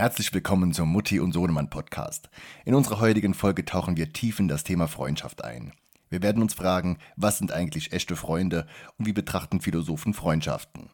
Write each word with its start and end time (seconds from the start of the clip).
Herzlich 0.00 0.32
willkommen 0.32 0.72
zum 0.72 0.88
Mutti 0.88 1.20
und 1.20 1.32
Sohnemann 1.32 1.68
Podcast. 1.68 2.30
In 2.64 2.74
unserer 2.74 3.00
heutigen 3.00 3.34
Folge 3.34 3.66
tauchen 3.66 3.98
wir 3.98 4.14
tief 4.14 4.40
in 4.40 4.48
das 4.48 4.64
Thema 4.64 4.88
Freundschaft 4.88 5.44
ein. 5.44 5.74
Wir 6.08 6.22
werden 6.22 6.40
uns 6.40 6.54
fragen, 6.54 6.96
was 7.16 7.36
sind 7.36 7.52
eigentlich 7.52 7.92
echte 7.92 8.16
Freunde 8.16 8.66
und 8.96 9.04
wie 9.04 9.12
betrachten 9.12 9.60
Philosophen 9.60 10.14
Freundschaften. 10.14 10.88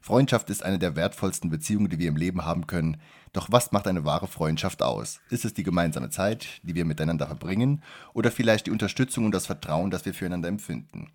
Freundschaft 0.00 0.48
ist 0.48 0.62
eine 0.62 0.78
der 0.78 0.94
wertvollsten 0.94 1.50
Beziehungen, 1.50 1.88
die 1.88 1.98
wir 1.98 2.06
im 2.06 2.14
Leben 2.14 2.44
haben 2.44 2.68
können. 2.68 2.98
Doch 3.32 3.48
was 3.50 3.72
macht 3.72 3.88
eine 3.88 4.04
wahre 4.04 4.28
Freundschaft 4.28 4.80
aus? 4.80 5.18
Ist 5.28 5.44
es 5.44 5.54
die 5.54 5.64
gemeinsame 5.64 6.10
Zeit, 6.10 6.60
die 6.62 6.76
wir 6.76 6.84
miteinander 6.84 7.26
verbringen, 7.26 7.82
oder 8.14 8.30
vielleicht 8.30 8.68
die 8.68 8.70
Unterstützung 8.70 9.24
und 9.24 9.32
das 9.32 9.46
Vertrauen, 9.46 9.90
das 9.90 10.04
wir 10.04 10.14
füreinander 10.14 10.48
empfinden? 10.48 11.10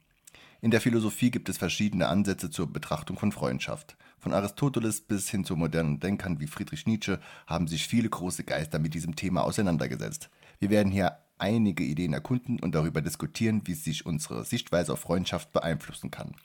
In 0.60 0.72
der 0.72 0.82
Philosophie 0.82 1.32
gibt 1.32 1.48
es 1.48 1.58
verschiedene 1.58 2.10
Ansätze 2.10 2.50
zur 2.50 2.68
Betrachtung 2.74 3.18
von 3.18 3.32
Freundschaft. 3.32 3.96
Von 4.28 4.34
Aristoteles 4.34 5.00
bis 5.00 5.30
hin 5.30 5.46
zu 5.46 5.56
modernen 5.56 6.02
Denkern 6.02 6.42
wie 6.42 6.48
Friedrich 6.48 6.86
Nietzsche 6.86 7.22
haben 7.46 7.66
sich 7.66 7.88
viele 7.88 8.10
große 8.10 8.44
Geister 8.44 8.78
mit 8.78 8.94
diesem 8.94 9.16
Thema 9.16 9.46
auseinandergesetzt. 9.46 10.30
Wir 10.60 10.70
werden 10.70 10.92
hier 10.92 11.20
einige 11.38 11.86
Ideen 11.86 12.12
erkunden 12.12 12.60
und 12.60 12.76
darüber 12.76 13.00
diskutieren, 13.00 13.62
wie 13.64 13.74
sich 13.74 14.06
unsere 14.06 14.44
Sichtweise 14.44 14.92
auf 14.92 15.00
Freundschaft 15.00 15.54
beeinflussen 15.54 16.12
kann. 16.12 16.36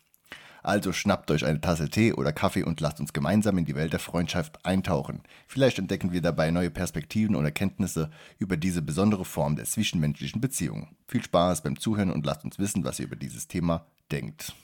Also 0.62 0.92
schnappt 0.92 1.32
euch 1.32 1.44
eine 1.44 1.60
Tasse 1.60 1.88
Tee 1.88 2.12
oder 2.12 2.32
Kaffee 2.32 2.62
und 2.62 2.80
lasst 2.80 3.00
uns 3.00 3.12
gemeinsam 3.12 3.58
in 3.58 3.64
die 3.64 3.74
Welt 3.74 3.92
der 3.92 3.98
Freundschaft 3.98 4.64
eintauchen. 4.64 5.22
Vielleicht 5.48 5.80
entdecken 5.80 6.12
wir 6.12 6.22
dabei 6.22 6.52
neue 6.52 6.70
Perspektiven 6.70 7.34
und 7.34 7.44
Erkenntnisse 7.44 8.12
über 8.38 8.56
diese 8.56 8.82
besondere 8.82 9.24
Form 9.24 9.56
der 9.56 9.64
zwischenmenschlichen 9.64 10.40
Beziehung. 10.40 10.94
Viel 11.08 11.24
Spaß 11.24 11.64
beim 11.64 11.76
Zuhören 11.80 12.12
und 12.12 12.24
lasst 12.24 12.44
uns 12.44 12.60
wissen, 12.60 12.84
was 12.84 13.00
ihr 13.00 13.06
über 13.06 13.16
dieses 13.16 13.48
Thema 13.48 13.86
denkt. 14.12 14.54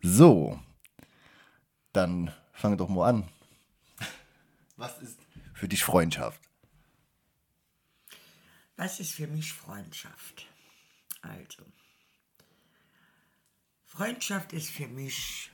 So, 0.00 0.58
dann 1.96 2.32
fange 2.52 2.76
doch 2.76 2.88
mal 2.88 3.08
an. 3.08 3.28
Was 4.76 5.00
ist 5.00 5.18
für 5.54 5.68
dich 5.68 5.82
Freundschaft? 5.82 6.40
Was 8.76 9.00
ist 9.00 9.12
für 9.12 9.26
mich 9.26 9.52
Freundschaft? 9.52 10.46
Also, 11.22 11.64
Freundschaft 13.86 14.52
ist 14.52 14.70
für 14.70 14.86
mich, 14.86 15.50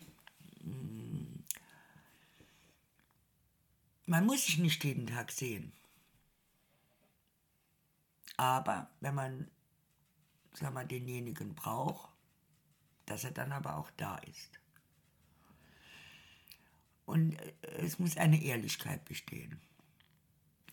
hm, 0.61 1.45
man 4.07 4.27
muss 4.27 4.47
sich 4.47 4.59
nicht 4.59 4.83
jeden 4.83 5.07
Tag 5.07 5.31
sehen. 5.31 5.73
Aber 8.37 8.91
wenn 8.99 9.15
man, 9.15 9.51
sag 10.55 10.75
mal, 10.75 10.87
denjenigen 10.87 11.55
braucht, 11.55 12.11
dass 13.07 13.23
er 13.23 13.31
dann 13.31 13.53
aber 13.53 13.77
auch 13.77 13.91
da 13.97 14.19
ist. 14.19 14.62
Und 17.05 17.35
äh, 17.37 17.53
es 17.79 17.99
muss 17.99 18.17
eine 18.17 18.43
Ehrlichkeit 18.43 19.05
bestehen. 19.05 19.61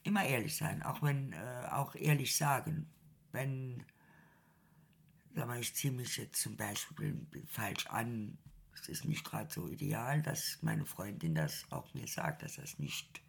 Immer 0.03 0.25
ehrlich 0.25 0.55
sein, 0.55 0.81
auch 0.83 1.01
wenn, 1.01 1.33
äh, 1.33 1.67
auch 1.71 1.95
ehrlich 1.95 2.35
sagen, 2.35 2.89
wenn, 3.31 3.83
sag 5.35 5.47
mal, 5.47 5.59
ich 5.59 5.75
ziehe 5.75 5.93
mich 5.93 6.17
jetzt 6.17 6.41
zum 6.41 6.55
Beispiel 6.55 7.25
falsch 7.47 7.85
an, 7.87 8.37
es 8.73 8.87
ist 8.87 9.05
nicht 9.05 9.25
gerade 9.25 9.51
so 9.51 9.67
ideal, 9.67 10.21
dass 10.21 10.59
meine 10.61 10.85
Freundin 10.85 11.35
das 11.35 11.65
auch 11.69 11.93
mir 11.93 12.07
sagt, 12.07 12.43
dass 12.43 12.55
das 12.55 12.79
nicht 12.79 13.21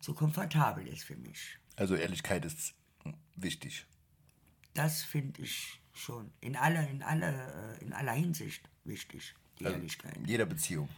so 0.00 0.14
komfortabel 0.14 0.86
ist 0.86 1.04
für 1.04 1.16
mich. 1.16 1.58
Also 1.76 1.94
Ehrlichkeit 1.94 2.44
ist 2.44 2.74
wichtig. 3.36 3.86
Das 4.74 5.02
finde 5.02 5.42
ich 5.42 5.80
schon 5.92 6.32
in 6.40 6.56
aller, 6.56 6.88
in 6.88 7.02
aller, 7.02 7.74
äh, 7.78 7.84
in 7.84 7.92
aller 7.92 8.12
Hinsicht 8.12 8.68
wichtig, 8.84 9.34
die 9.58 9.66
also 9.66 9.76
Ehrlichkeit. 9.76 10.16
In 10.16 10.24
jeder 10.24 10.46
Beziehung. 10.46 10.88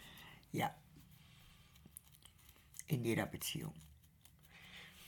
Ja. 0.52 0.74
In 2.92 3.06
jeder 3.06 3.24
Beziehung. 3.24 3.72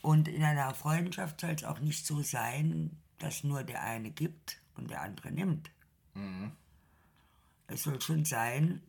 Und 0.01 0.27
in 0.27 0.43
einer 0.43 0.73
Freundschaft 0.73 1.43
soll 1.43 1.51
es 1.51 1.65
auch 1.65 1.81
nicht 1.81 2.07
so 2.07 2.23
sein, 2.23 2.99
dass 3.19 3.45
nur 3.45 3.63
der 3.63 3.83
eine 3.83 4.11
gibt 4.11 4.63
und 4.75 4.91
der 4.91 5.03
andere 5.03 5.31
nimmt. 5.31 5.71
Mhm. 6.15 6.53
Es 7.67 7.83
soll 7.83 8.01
schon 8.01 8.25
sein, 8.25 8.81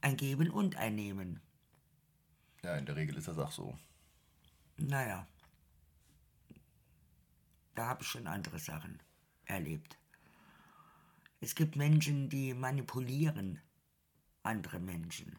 ein 0.00 0.16
Geben 0.16 0.48
und 0.50 0.76
ein 0.76 0.94
Nehmen. 0.94 1.40
Ja, 2.62 2.76
in 2.76 2.86
der 2.86 2.94
Regel 2.94 3.16
ist 3.16 3.26
das 3.26 3.36
auch 3.36 3.50
so. 3.50 3.76
Naja. 4.76 5.26
Da 7.74 7.88
habe 7.88 8.04
ich 8.04 8.08
schon 8.08 8.28
andere 8.28 8.60
Sachen 8.60 9.02
erlebt. 9.44 9.98
Es 11.40 11.56
gibt 11.56 11.74
Menschen, 11.74 12.28
die 12.28 12.54
manipulieren 12.54 13.60
andere 14.44 14.78
Menschen. 14.78 15.36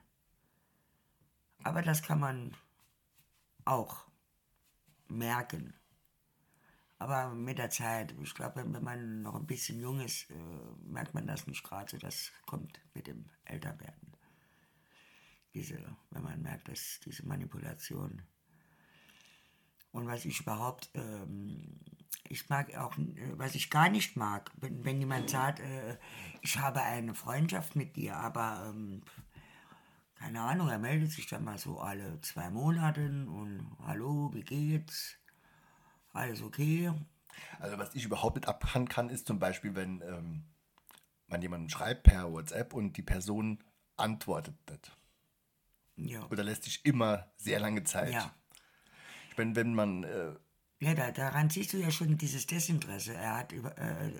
Aber 1.64 1.82
das 1.82 2.04
kann 2.04 2.20
man 2.20 2.54
auch 3.66 4.08
merken. 5.08 5.74
Aber 6.98 7.34
mit 7.34 7.58
der 7.58 7.70
Zeit, 7.70 8.16
ich 8.22 8.34
glaube, 8.34 8.64
wenn 8.66 8.84
man 8.84 9.22
noch 9.22 9.36
ein 9.36 9.46
bisschen 9.46 9.80
jung 9.82 10.00
ist, 10.00 10.30
äh, 10.32 10.36
merkt 10.86 11.14
man 11.14 11.28
das 11.28 11.46
nicht 11.46 11.64
gerade. 11.64 12.00
Das 12.00 12.32
kommt 12.46 12.80
mit 12.94 13.08
dem 13.08 13.30
Älterwerden. 13.44 14.14
Diese, 15.54 15.78
wenn 16.12 16.24
man 16.24 16.42
merkt, 16.42 16.70
dass 16.70 17.00
diese 17.06 17.26
Manipulation. 17.26 18.22
Und 19.92 20.08
was 20.08 20.26
ich 20.26 20.42
überhaupt 20.42 20.90
ähm, 20.94 21.80
ich 22.30 22.50
mag 22.50 22.76
auch, 22.76 22.98
äh, 22.98 23.38
was 23.38 23.56
ich 23.56 23.70
gar 23.70 23.90
nicht 23.90 24.16
mag, 24.16 24.52
wenn, 24.58 24.84
wenn 24.84 25.00
jemand 25.00 25.30
sagt, 25.30 25.60
äh, 25.60 25.98
ich 26.42 26.58
habe 26.60 26.82
eine 26.82 27.16
Freundschaft 27.16 27.76
mit 27.76 27.96
dir, 27.96 28.18
aber 28.18 28.68
ähm, 28.70 29.02
keine 30.16 30.42
Ahnung, 30.42 30.70
er 30.70 30.80
meldet 30.80 31.12
sich 31.12 31.28
dann 31.28 31.44
mal 31.44 31.58
so 31.58 31.80
alle 31.80 32.20
zwei 32.22 32.50
Monate 32.50 33.06
und 33.06 33.68
hallo, 33.86 34.32
wie 34.34 34.44
geht's? 34.44 35.18
Alles 36.14 36.42
okay? 36.42 36.92
Also 37.60 37.78
was 37.78 37.94
ich 37.94 38.06
überhaupt 38.06 38.36
nicht 38.38 38.48
abhandeln 38.48 38.90
kann, 38.90 39.10
ist 39.10 39.28
zum 39.28 39.40
Beispiel, 39.40 39.76
wenn 39.76 40.02
ähm, 40.02 40.46
man 41.28 41.42
jemanden 41.42 41.70
schreibt 41.70 42.04
per 42.04 42.32
WhatsApp 42.32 42.74
und 42.74 42.96
die 42.98 43.02
Person 43.02 43.64
antwortet 43.98 44.56
nicht. 44.70 44.98
Ja. 45.98 46.26
Oder 46.30 46.44
lässt 46.44 46.64
sich 46.64 46.86
immer 46.86 47.32
sehr 47.38 47.60
lange 47.60 47.84
Zeit. 47.84 48.14
Ja. 48.14 48.34
Ich 49.30 49.38
meine, 49.38 49.56
wenn 49.56 49.74
man 49.74 50.04
äh, 50.04 50.34
ja, 50.80 50.94
da, 50.94 51.12
daran 51.12 51.50
siehst 51.50 51.74
du 51.74 51.78
ja 51.78 51.90
schon 51.90 52.18
dieses 52.18 52.48
Desinteresse. 52.48 53.14
Er 53.14 53.38
hat, 53.38 53.52
über, 53.52 53.78
äh, 53.78 54.12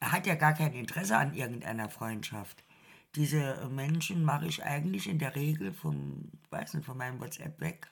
er 0.00 0.12
hat 0.12 0.26
ja 0.26 0.34
gar 0.34 0.54
kein 0.54 0.74
Interesse 0.74 1.16
an 1.16 1.34
irgendeiner 1.34 1.88
Freundschaft. 1.88 2.62
Diese 3.14 3.68
Menschen 3.70 4.24
mache 4.24 4.46
ich 4.46 4.64
eigentlich 4.64 5.08
in 5.08 5.18
der 5.18 5.34
Regel 5.34 5.72
vom, 5.72 6.30
weiß 6.50 6.74
nicht, 6.74 6.84
von 6.84 6.98
meinem 6.98 7.20
WhatsApp 7.20 7.60
weg. 7.60 7.90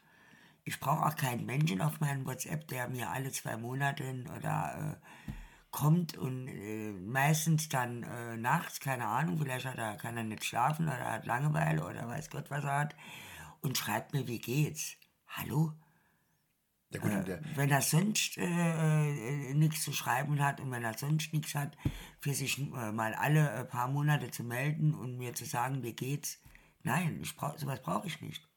Ich 0.64 0.80
brauche 0.80 1.06
auch 1.06 1.16
keinen 1.16 1.47
Menschen 1.47 1.80
auf 1.80 2.00
meinem 2.00 2.26
WhatsApp, 2.26 2.69
der 2.69 2.88
mir 2.88 3.10
alle 3.10 3.30
zwei 3.32 3.56
Monate 3.56 4.25
oder 4.36 4.98
äh, 4.98 5.32
kommt 5.70 6.16
und 6.16 6.48
äh, 6.48 6.92
meistens 6.92 7.69
dann 7.69 8.02
äh, 8.04 8.36
nachts, 8.36 8.80
keine 8.80 9.06
Ahnung, 9.06 9.38
vielleicht 9.38 9.66
hat 9.66 9.76
er, 9.76 9.97
kann 9.97 10.16
er 10.16 10.22
nicht 10.22 10.44
schlafen 10.44 10.86
oder 10.86 11.12
hat 11.12 11.26
Langeweile 11.26 11.84
oder 11.84 12.06
weiß 12.06 12.31
Gott 12.31 12.50
was 12.50 12.64
er 12.64 12.78
hat 12.78 12.96
und 13.60 13.76
schreibt 13.76 14.12
mir, 14.12 14.28
wie 14.28 14.38
geht's? 14.38 14.96
Hallo? 15.26 15.72
Ja, 16.94 17.00
gut, 17.00 17.28
äh, 17.28 17.41
wenn 17.56 17.71
er 17.71 17.82
sonst 17.82 18.38
äh, 18.38 18.44
äh, 18.44 19.55
nichts 19.55 19.82
zu 19.82 19.93
schreiben 19.93 20.41
hat 20.41 20.60
und 20.60 20.71
wenn 20.71 20.84
er 20.84 20.97
sonst 20.97 21.32
nichts 21.32 21.55
hat, 21.55 21.77
für 22.21 22.34
sich 22.34 22.59
äh, 22.59 22.93
mal 22.93 23.15
alle 23.15 23.50
äh, 23.50 23.65
paar 23.65 23.88
Monate 23.88 24.31
zu 24.31 24.44
melden 24.44 24.94
und 24.94 25.19
mir 25.19 25.34
zu 25.34 25.44
sagen, 25.44 25.82
wie 25.82 25.93
geht's, 25.93 26.41
nein, 26.82 27.19
ich 27.22 27.34
brauch, 27.34 27.59
sowas 27.59 27.82
brauche 27.82 28.06
ich 28.06 28.21
nicht. 28.21 28.49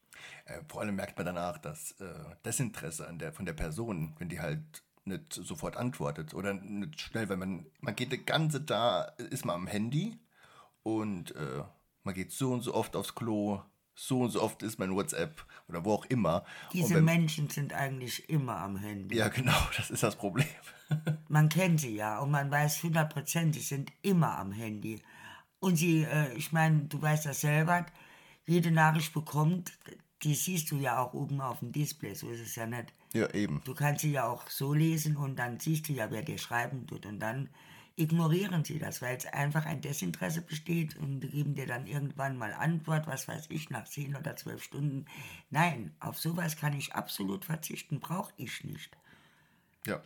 Äh, 0.44 0.60
vor 0.68 0.82
allem 0.82 0.94
merkt 0.94 1.16
man 1.16 1.26
danach, 1.26 1.58
dass 1.58 1.96
Desinteresse 2.44 3.08
an 3.08 3.18
der, 3.18 3.32
von 3.32 3.44
der 3.44 3.52
Person, 3.52 4.14
wenn 4.18 4.28
die 4.28 4.40
halt 4.40 4.82
nicht 5.04 5.32
sofort 5.32 5.76
antwortet 5.76 6.34
oder 6.34 6.54
nicht 6.54 7.00
schnell, 7.00 7.28
weil 7.28 7.38
man, 7.38 7.66
man 7.80 7.96
geht 7.96 8.12
die 8.12 8.24
ganze 8.24 8.60
da, 8.60 9.02
ist 9.30 9.44
man 9.44 9.56
am 9.56 9.66
Handy 9.66 10.18
und 10.82 11.34
man 12.02 12.14
geht 12.14 12.32
so 12.32 12.52
und 12.52 12.62
so 12.62 12.74
oft 12.74 12.94
aufs 12.94 13.14
Klo, 13.14 13.62
so 13.98 14.20
und 14.20 14.30
so 14.30 14.42
oft 14.42 14.62
ist 14.62 14.78
mein 14.78 14.94
WhatsApp 14.94 15.44
oder 15.68 15.84
wo 15.84 15.94
auch 15.94 16.04
immer. 16.06 16.44
Diese 16.72 16.94
wenn, 16.94 17.04
Menschen 17.04 17.50
sind 17.50 17.72
eigentlich 17.72 18.28
immer 18.30 18.56
am 18.58 18.76
Handy. 18.76 19.16
Ja, 19.16 19.28
genau, 19.28 19.58
das 19.76 19.90
ist 19.90 20.04
das 20.04 20.14
Problem. 20.14 20.46
man 21.28 21.48
kennt 21.48 21.80
sie 21.80 21.96
ja 21.96 22.20
und 22.20 22.30
man 22.30 22.50
weiß 22.50 22.78
100 22.78 23.12
Prozent, 23.12 23.54
sie 23.56 23.60
sind 23.60 23.90
immer 24.02 24.38
am 24.38 24.52
Handy. 24.52 25.02
Und 25.58 25.76
sie, 25.76 26.04
äh, 26.04 26.32
ich 26.34 26.52
meine, 26.52 26.82
du 26.82 27.02
weißt 27.02 27.26
das 27.26 27.40
selber, 27.40 27.86
jede 28.46 28.70
Nachricht 28.70 29.12
bekommt, 29.12 29.72
die 30.22 30.34
siehst 30.34 30.70
du 30.70 30.76
ja 30.76 31.00
auch 31.02 31.12
oben 31.12 31.40
auf 31.40 31.58
dem 31.58 31.72
Display, 31.72 32.14
so 32.14 32.30
ist 32.30 32.40
es 32.40 32.54
ja 32.54 32.66
nicht. 32.66 32.94
Ja, 33.12 33.28
eben. 33.34 33.60
Du 33.64 33.74
kannst 33.74 34.02
sie 34.02 34.12
ja 34.12 34.28
auch 34.28 34.48
so 34.48 34.74
lesen 34.74 35.16
und 35.16 35.36
dann 35.36 35.58
siehst 35.58 35.88
du 35.88 35.92
ja, 35.92 36.10
wer 36.10 36.22
dir 36.22 36.38
schreiben 36.38 36.86
tut 36.86 37.04
und 37.04 37.18
dann 37.18 37.48
ignorieren 37.98 38.64
sie 38.64 38.78
das, 38.78 39.02
weil 39.02 39.16
es 39.16 39.26
einfach 39.26 39.66
ein 39.66 39.80
Desinteresse 39.80 40.42
besteht 40.42 40.96
und 40.96 41.20
geben 41.20 41.54
dir 41.54 41.66
dann 41.66 41.86
irgendwann 41.86 42.38
mal 42.38 42.52
Antwort, 42.52 43.06
was 43.06 43.26
weiß 43.26 43.46
ich, 43.50 43.70
nach 43.70 43.84
zehn 43.84 44.16
oder 44.16 44.36
zwölf 44.36 44.62
Stunden. 44.62 45.06
Nein, 45.50 45.94
auf 46.00 46.18
sowas 46.18 46.56
kann 46.56 46.72
ich 46.74 46.94
absolut 46.94 47.44
verzichten, 47.44 48.00
brauche 48.00 48.32
ich 48.36 48.64
nicht. 48.64 48.96
Ja. 49.86 50.02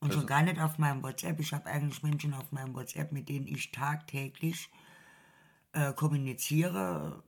Und 0.00 0.08
also. 0.08 0.20
schon 0.20 0.26
gar 0.26 0.42
nicht 0.42 0.60
auf 0.60 0.78
meinem 0.78 1.02
WhatsApp. 1.02 1.38
Ich 1.40 1.52
habe 1.52 1.66
eigentlich 1.66 2.02
Menschen 2.02 2.34
auf 2.34 2.52
meinem 2.52 2.74
WhatsApp, 2.74 3.12
mit 3.12 3.28
denen 3.28 3.46
ich 3.46 3.70
tagtäglich 3.70 4.70
äh, 5.72 5.92
kommuniziere. 5.92 7.22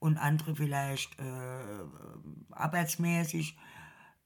und 0.00 0.16
andere 0.16 0.56
vielleicht 0.56 1.18
äh, 1.20 1.84
arbeitsmäßig, 2.50 3.56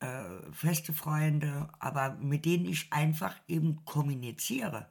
äh, 0.04 0.52
feste 0.52 0.92
Freunde, 0.92 1.68
aber 1.78 2.14
mit 2.16 2.44
denen 2.44 2.66
ich 2.66 2.92
einfach 2.92 3.34
eben 3.48 3.84
kommuniziere. 3.84 4.88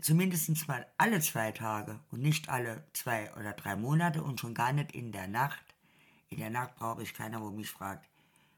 Zumindest 0.00 0.68
mal 0.68 0.86
alle 0.98 1.20
zwei 1.20 1.52
Tage 1.52 2.00
und 2.10 2.20
nicht 2.20 2.48
alle 2.48 2.86
zwei 2.92 3.32
oder 3.34 3.52
drei 3.52 3.76
Monate 3.76 4.22
und 4.22 4.40
schon 4.40 4.54
gar 4.54 4.72
nicht 4.72 4.92
in 4.92 5.12
der 5.12 5.28
Nacht. 5.28 5.64
In 6.28 6.38
der 6.38 6.50
Nacht 6.50 6.74
brauche 6.76 7.02
ich 7.02 7.14
keiner, 7.14 7.40
wo 7.40 7.50
mich 7.50 7.70
fragt, 7.70 8.08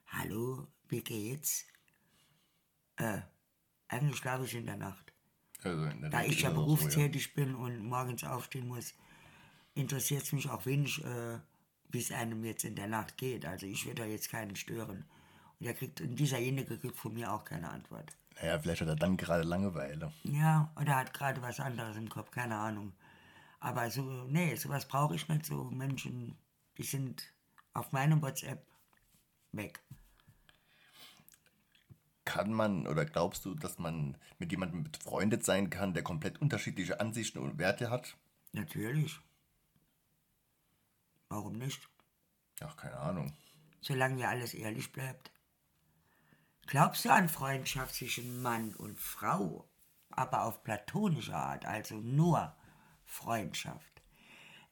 hallo, 0.06 0.66
wie 0.88 1.02
geht's? 1.02 1.66
Äh, 2.96 3.20
eigentlich 3.88 4.16
schlafe 4.16 4.44
ich 4.44 4.54
in 4.54 4.66
der 4.66 4.76
Nacht. 4.76 5.12
Also 5.62 5.84
in 5.84 6.00
der 6.00 6.10
Da 6.10 6.18
Regel 6.18 6.32
ich 6.32 6.42
ja 6.42 6.50
auch 6.50 6.54
so, 6.54 6.60
berufstätig 6.60 7.34
bin 7.34 7.54
und 7.54 7.84
morgens 7.84 8.24
aufstehen 8.24 8.66
muss, 8.66 8.94
interessiert 9.74 10.22
es 10.22 10.32
mich 10.32 10.48
auch 10.48 10.66
wenig, 10.66 11.04
äh, 11.04 11.38
wie 11.90 11.98
es 11.98 12.12
einem 12.12 12.44
jetzt 12.44 12.64
in 12.64 12.76
der 12.76 12.88
Nacht 12.88 13.16
geht. 13.16 13.46
Also 13.46 13.66
ich 13.66 13.86
würde 13.86 14.02
da 14.02 14.08
jetzt 14.08 14.30
keinen 14.30 14.56
stören. 14.56 15.04
Und, 15.58 15.66
er 15.66 15.74
kriegt, 15.74 16.00
und 16.00 16.16
dieserjenige 16.16 16.78
kriegt 16.78 16.96
von 16.96 17.14
mir 17.14 17.32
auch 17.32 17.44
keine 17.44 17.70
Antwort. 17.70 18.16
Naja, 18.40 18.58
vielleicht 18.58 18.82
hat 18.82 18.88
er 18.88 18.96
dann 18.96 19.16
gerade 19.16 19.44
Langeweile. 19.44 20.12
Ja, 20.24 20.70
oder 20.80 20.96
hat 20.96 21.14
gerade 21.14 21.40
was 21.40 21.60
anderes 21.60 21.96
im 21.96 22.08
Kopf, 22.08 22.30
keine 22.30 22.56
Ahnung. 22.56 22.92
Aber 23.60 23.90
so, 23.90 24.02
nee, 24.28 24.54
sowas 24.56 24.86
brauche 24.86 25.14
ich 25.14 25.28
nicht. 25.28 25.46
So 25.46 25.64
Menschen, 25.64 26.36
die 26.76 26.82
sind 26.82 27.32
auf 27.72 27.92
meinem 27.92 28.20
WhatsApp 28.22 28.66
weg. 29.52 29.80
Kann 32.24 32.52
man 32.52 32.86
oder 32.86 33.04
glaubst 33.04 33.44
du, 33.44 33.54
dass 33.54 33.78
man 33.78 34.18
mit 34.38 34.50
jemandem 34.50 34.84
befreundet 34.84 35.44
sein 35.44 35.70
kann, 35.70 35.94
der 35.94 36.02
komplett 36.02 36.40
unterschiedliche 36.40 37.00
Ansichten 37.00 37.38
und 37.38 37.58
Werte 37.58 37.88
hat? 37.88 38.16
Natürlich. 38.52 39.20
Warum 41.28 41.54
nicht? 41.54 41.88
Ach, 42.60 42.76
keine 42.76 42.96
Ahnung. 42.98 43.32
solange 43.80 44.20
ja 44.20 44.30
alles 44.30 44.54
ehrlich 44.54 44.92
bleibt. 44.92 45.30
Glaubst 46.66 47.04
du 47.04 47.10
an 47.10 47.28
Freundschaft 47.28 47.94
zwischen 47.94 48.42
Mann 48.42 48.74
und 48.74 48.98
Frau, 48.98 49.68
aber 50.10 50.44
auf 50.44 50.64
platonischer 50.64 51.36
Art, 51.36 51.64
also 51.64 51.96
nur 51.96 52.56
Freundschaft? 53.04 54.02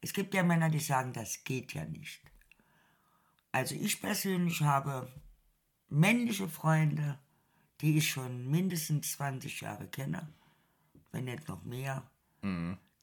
Es 0.01 0.13
gibt 0.13 0.35
ja 0.35 0.43
Männer, 0.43 0.71
die 0.71 0.81
sagen, 0.81 1.13
das 1.13 1.45
geht 1.45 1.73
ja 1.73 1.85
nicht. 1.85 2.21
Also 3.53 3.75
ich 3.77 4.01
persönlich 4.01 4.61
habe 4.63 5.13
männliche 5.89 6.49
Freunde, 6.49 7.21
die 7.81 7.99
ich 7.99 8.11
schon 8.11 8.51
mindestens 8.51 9.13
20 9.13 9.61
Jahre 9.61 9.87
kenne, 9.89 10.33
wenn 11.13 11.25
nicht 11.25 11.47
noch 11.49 11.63
mehr. 11.63 12.11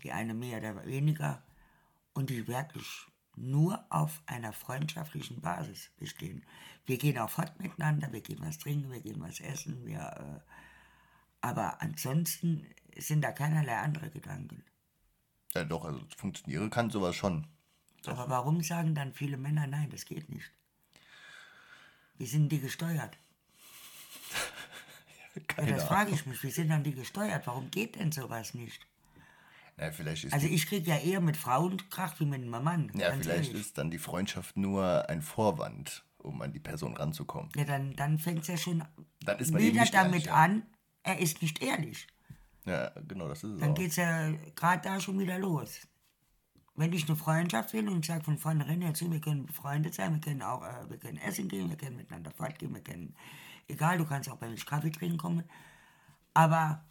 Die 0.03 0.11
eine 0.11 0.33
mehr, 0.33 0.59
der 0.59 0.85
weniger. 0.85 1.43
Und 2.13 2.29
die 2.29 2.47
wirklich 2.47 3.07
nur 3.41 3.83
auf 3.89 4.21
einer 4.25 4.53
freundschaftlichen 4.53 5.41
Basis 5.41 5.89
bestehen. 5.97 6.45
Wir 6.85 6.97
gehen 6.97 7.17
auch 7.17 7.29
fort 7.29 7.59
miteinander, 7.59 8.11
wir 8.11 8.21
gehen 8.21 8.39
was 8.41 8.57
trinken, 8.57 8.91
wir 8.91 9.01
gehen 9.01 9.21
was 9.21 9.39
essen, 9.39 9.85
wir, 9.85 9.99
äh, 9.99 10.51
aber 11.41 11.81
ansonsten 11.81 12.67
sind 12.97 13.21
da 13.21 13.31
keinerlei 13.31 13.77
andere 13.77 14.09
Gedanken. 14.09 14.63
Ja, 15.55 15.63
doch, 15.63 15.85
also 15.85 15.99
funktionieren 16.15 16.69
kann 16.69 16.89
sowas 16.89 17.15
schon. 17.15 17.47
Aber 18.05 18.29
warum 18.29 18.61
sagen 18.61 18.95
dann 18.95 19.13
viele 19.13 19.37
Männer, 19.37 19.67
nein, 19.67 19.89
das 19.89 20.05
geht 20.05 20.29
nicht? 20.29 20.51
Wie 22.17 22.25
sind 22.25 22.49
die 22.49 22.59
gesteuert? 22.59 23.17
Ja, 25.57 25.65
das 25.65 25.85
frage 25.85 26.11
ich 26.11 26.25
mich, 26.25 26.43
wie 26.43 26.51
sind 26.51 26.67
dann 26.67 26.83
die 26.83 26.93
gesteuert? 26.93 27.47
Warum 27.47 27.71
geht 27.71 27.95
denn 27.95 28.11
sowas 28.11 28.53
nicht? 28.53 28.85
Ja, 29.81 29.91
vielleicht 29.91 30.25
ist, 30.25 30.33
Also 30.33 30.47
die, 30.47 30.53
ich 30.53 30.67
kriege 30.67 30.87
ja 30.87 30.97
eher 30.97 31.21
mit 31.21 31.35
Frauen 31.35 31.77
Krach 31.89 32.19
wie 32.19 32.25
mit 32.25 32.41
einem 32.41 32.51
Mann. 32.51 32.91
ja, 32.93 33.11
vielleicht 33.13 33.49
ehrlich. 33.49 33.53
ist 33.53 33.77
dann 33.79 33.89
die 33.89 33.97
Freundschaft 33.97 34.55
nur 34.55 35.09
ein 35.09 35.23
Vorwand, 35.23 36.05
um 36.19 36.39
an 36.43 36.53
die 36.53 36.59
Person 36.59 36.95
ranzukommen. 36.95 37.49
Ja, 37.55 37.63
dann, 37.65 37.95
dann 37.95 38.19
fängt 38.19 38.41
es 38.41 38.47
ja 38.47 38.57
schon 38.57 38.83
Dann 39.21 39.39
ist 39.39 39.51
man 39.51 39.59
wieder 39.59 39.83
damit 39.85 40.27
ehrlich, 40.27 40.31
an, 40.31 40.63
er 41.01 41.17
ist 41.17 41.41
nicht 41.41 41.63
ehrlich. 41.63 42.05
Ja, 42.65 42.91
genau, 43.07 43.27
das 43.27 43.43
ist 43.43 43.53
es 43.53 43.59
Dann 43.59 43.73
geht 43.73 43.89
es 43.89 43.95
ja 43.95 44.31
gerade 44.55 44.83
da 44.83 44.99
schon 44.99 45.17
wieder 45.17 45.39
los. 45.39 45.87
Wenn 46.75 46.93
ich 46.93 47.07
eine 47.07 47.15
Freundschaft 47.17 47.73
will 47.73 47.89
und 47.89 48.05
sage 48.05 48.23
von 48.23 48.37
vornherein 48.37 48.81
dazu, 48.81 49.11
wir 49.11 49.19
können 49.19 49.47
befreundet 49.47 49.95
sein, 49.95 50.13
wir 50.13 50.21
können 50.21 50.43
auch 50.43 50.63
äh, 50.63 50.89
wir 50.89 50.97
können 50.97 51.17
essen 51.17 51.47
gehen, 51.47 51.69
wir 51.69 51.75
können 51.75 51.97
miteinander 51.97 52.29
fortgehen, 52.29 52.73
wir 52.73 52.81
können, 52.81 53.15
egal, 53.67 53.97
du 53.97 54.05
kannst 54.05 54.29
auch 54.29 54.37
bei 54.37 54.47
mir 54.47 54.55
Kaffee 54.57 54.91
trinken 54.91 55.17
kommen, 55.17 55.43
aber 56.35 56.85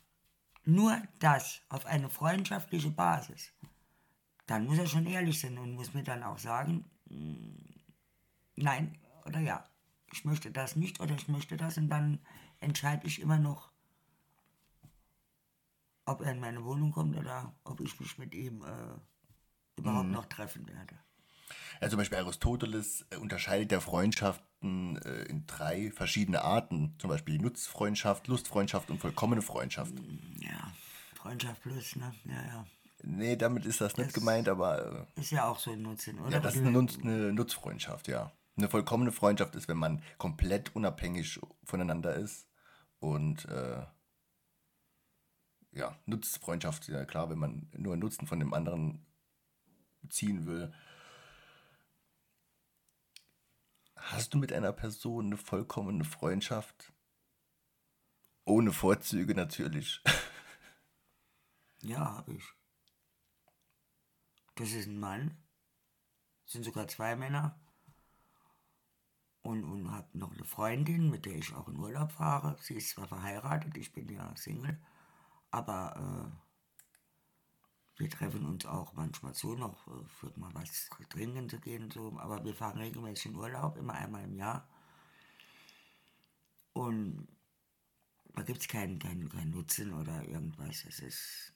nur 0.65 1.01
das 1.19 1.63
auf 1.69 1.87
eine 1.87 2.09
freundschaftliche 2.09 2.91
Basis, 2.91 3.53
dann 4.47 4.67
muss 4.67 4.79
er 4.79 4.87
schon 4.87 5.07
ehrlich 5.07 5.41
sein 5.41 5.59
und 5.59 5.75
muss 5.75 5.95
mir 5.95 6.03
dann 6.03 6.23
auch 6.23 6.39
sagen, 6.39 6.85
mm, 7.07 7.55
nein 8.57 8.99
oder 9.25 9.41
ja, 9.41 9.65
ich 10.13 10.25
möchte 10.25 10.51
das 10.51 10.77
nicht 10.77 11.01
oder 11.01 11.15
ich 11.15 11.29
möchte 11.29 11.57
das. 11.57 11.79
Und 11.79 11.89
dann 11.89 12.19
entscheide 12.59 13.07
ich 13.07 13.21
immer 13.21 13.39
noch, 13.39 13.71
ob 16.05 16.23
er 16.23 16.33
in 16.33 16.41
meine 16.41 16.65
Wohnung 16.65 16.91
kommt 16.91 17.17
oder 17.17 17.55
ob 17.65 17.81
ich 17.81 17.99
mich 18.01 18.19
mit 18.19 18.35
ihm 18.35 18.63
äh, 18.63 19.79
überhaupt 19.81 20.09
noch 20.09 20.27
treffen 20.27 20.67
werde. 20.67 20.99
Ja, 21.81 21.89
zum 21.89 21.99
Beispiel 21.99 22.19
Aristoteles 22.19 23.07
äh, 23.11 23.17
unterscheidet 23.17 23.73
ja 23.73 23.81
Freundschaften 24.61 24.97
äh, 25.05 25.23
in 25.25 25.47
drei 25.47 25.91
verschiedene 25.91 26.43
Arten. 26.43 26.95
Zum 26.99 27.11
Beispiel 27.11 27.39
die 27.39 27.45
Nutzfreundschaft, 27.45 28.29
Lustfreundschaft 28.29 28.91
und 28.91 28.99
vollkommene 28.99 29.43
Freundschaft. 29.43 29.93
Ja, 30.39 30.73
Freundschaft 31.15 31.63
plus, 31.63 31.97
ne? 31.97 32.15
Ja, 32.25 32.43
ja. 32.47 32.67
Nee, 33.03 33.37
damit 33.37 33.65
ist 33.65 33.81
das 33.81 33.97
nicht 33.97 34.13
gemeint, 34.13 34.49
aber 34.49 35.07
äh, 35.17 35.21
Ist 35.21 35.31
ja 35.31 35.49
auch 35.49 35.59
so 35.59 35.73
ein 35.73 35.83
Nutzen, 35.83 36.19
oder? 36.21 36.33
ja, 36.33 36.41
das 36.41 36.55
ist 36.55 36.61
eine, 36.61 36.71
Nutz, 36.71 36.99
eine 36.99 37.33
Nutzfreundschaft, 37.33 38.09
ja. 38.09 38.31
Eine 38.57 38.69
vollkommene 38.69 39.13
Freundschaft 39.13 39.55
ist, 39.55 39.69
wenn 39.69 39.79
man 39.79 40.03
komplett 40.19 40.77
unabhängig 40.77 41.41
voneinander 41.65 42.15
ist. 42.15 42.47
Und 42.99 43.47
äh, 43.47 43.83
ja, 45.73 45.97
Nutzfreundschaft, 46.05 46.89
ja 46.89 47.07
klar, 47.07 47.31
wenn 47.31 47.39
man 47.39 47.71
nur 47.75 47.97
Nutzen 47.97 48.27
von 48.27 48.39
dem 48.39 48.53
anderen 48.53 49.07
ziehen 50.11 50.47
will. 50.47 50.71
Hast 54.01 54.35
du 54.35 54.39
mit 54.39 54.53
einer 54.53 54.73
Person 54.73 55.27
eine 55.27 55.37
vollkommene 55.37 56.05
Freundschaft? 56.05 56.93
Ohne 58.45 58.73
Vorzüge 58.73 59.35
natürlich. 59.35 60.03
Ja, 61.83 62.17
habe 62.17 62.35
ich. 62.35 62.45
Das 64.57 64.71
ist 64.73 64.87
ein 64.87 65.01
Mann. 65.01 65.35
Es 66.45 66.53
sind 66.53 66.65
sogar 66.65 66.87
zwei 66.89 67.17
Männer. 67.17 67.59
Und, 69.41 69.65
und 69.65 69.91
habe 69.91 70.19
noch 70.19 70.31
eine 70.31 70.45
Freundin, 70.45 71.09
mit 71.09 71.25
der 71.25 71.37
ich 71.37 71.55
auch 71.55 71.69
in 71.69 71.79
Urlaub 71.79 72.13
fahre. 72.13 72.59
Sie 72.61 72.75
ist 72.75 72.91
zwar 72.91 73.09
verheiratet, 73.09 73.79
ich 73.79 73.95
bin 73.95 74.11
ja 74.11 74.37
Single. 74.37 74.79
Aber 75.51 76.31
äh, 76.31 76.50
wir 78.01 78.09
treffen 78.09 78.47
uns 78.47 78.65
auch 78.65 78.95
manchmal 78.95 79.35
so 79.35 79.55
noch, 79.55 79.87
äh, 79.87 80.05
für 80.09 80.33
mal 80.37 80.51
was 80.55 80.89
trinken 81.11 81.49
zu 81.49 81.61
gehen. 81.61 81.91
So. 81.91 82.19
Aber 82.19 82.43
wir 82.45 82.55
fahren 82.55 82.79
regelmäßig 82.79 83.27
in 83.27 83.37
Urlaub, 83.37 83.77
immer 83.77 83.95
einmal 83.95 84.25
im 84.25 84.35
Jahr. 84.35 84.67
Und 86.73 87.29
da 88.35 88.43
gibt 88.43 88.63
es 88.63 88.69
keinen, 88.69 88.99
keinen, 88.99 89.29
keinen 89.29 89.51
Nutzen 89.51 89.93
oder 89.93 90.27
irgendwas. 90.27 90.85
Es 90.89 91.01
ist 91.01 91.53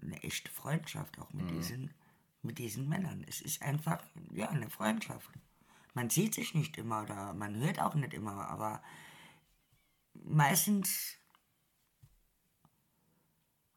eine 0.00 0.22
echte 0.22 0.50
Freundschaft 0.50 1.18
auch 1.18 1.32
mit, 1.32 1.50
diesen, 1.50 1.94
mit 2.42 2.58
diesen 2.58 2.88
Männern. 2.88 3.24
Es 3.26 3.40
ist 3.40 3.62
einfach, 3.62 4.04
ja, 4.30 4.50
eine 4.50 4.68
Freundschaft. 4.68 5.30
Man 5.94 6.10
sieht 6.10 6.34
sich 6.34 6.54
nicht 6.54 6.76
immer 6.76 7.02
oder 7.02 7.32
man 7.32 7.56
hört 7.56 7.80
auch 7.80 7.94
nicht 7.94 8.12
immer, 8.12 8.48
aber 8.48 8.82
meistens, 10.12 11.16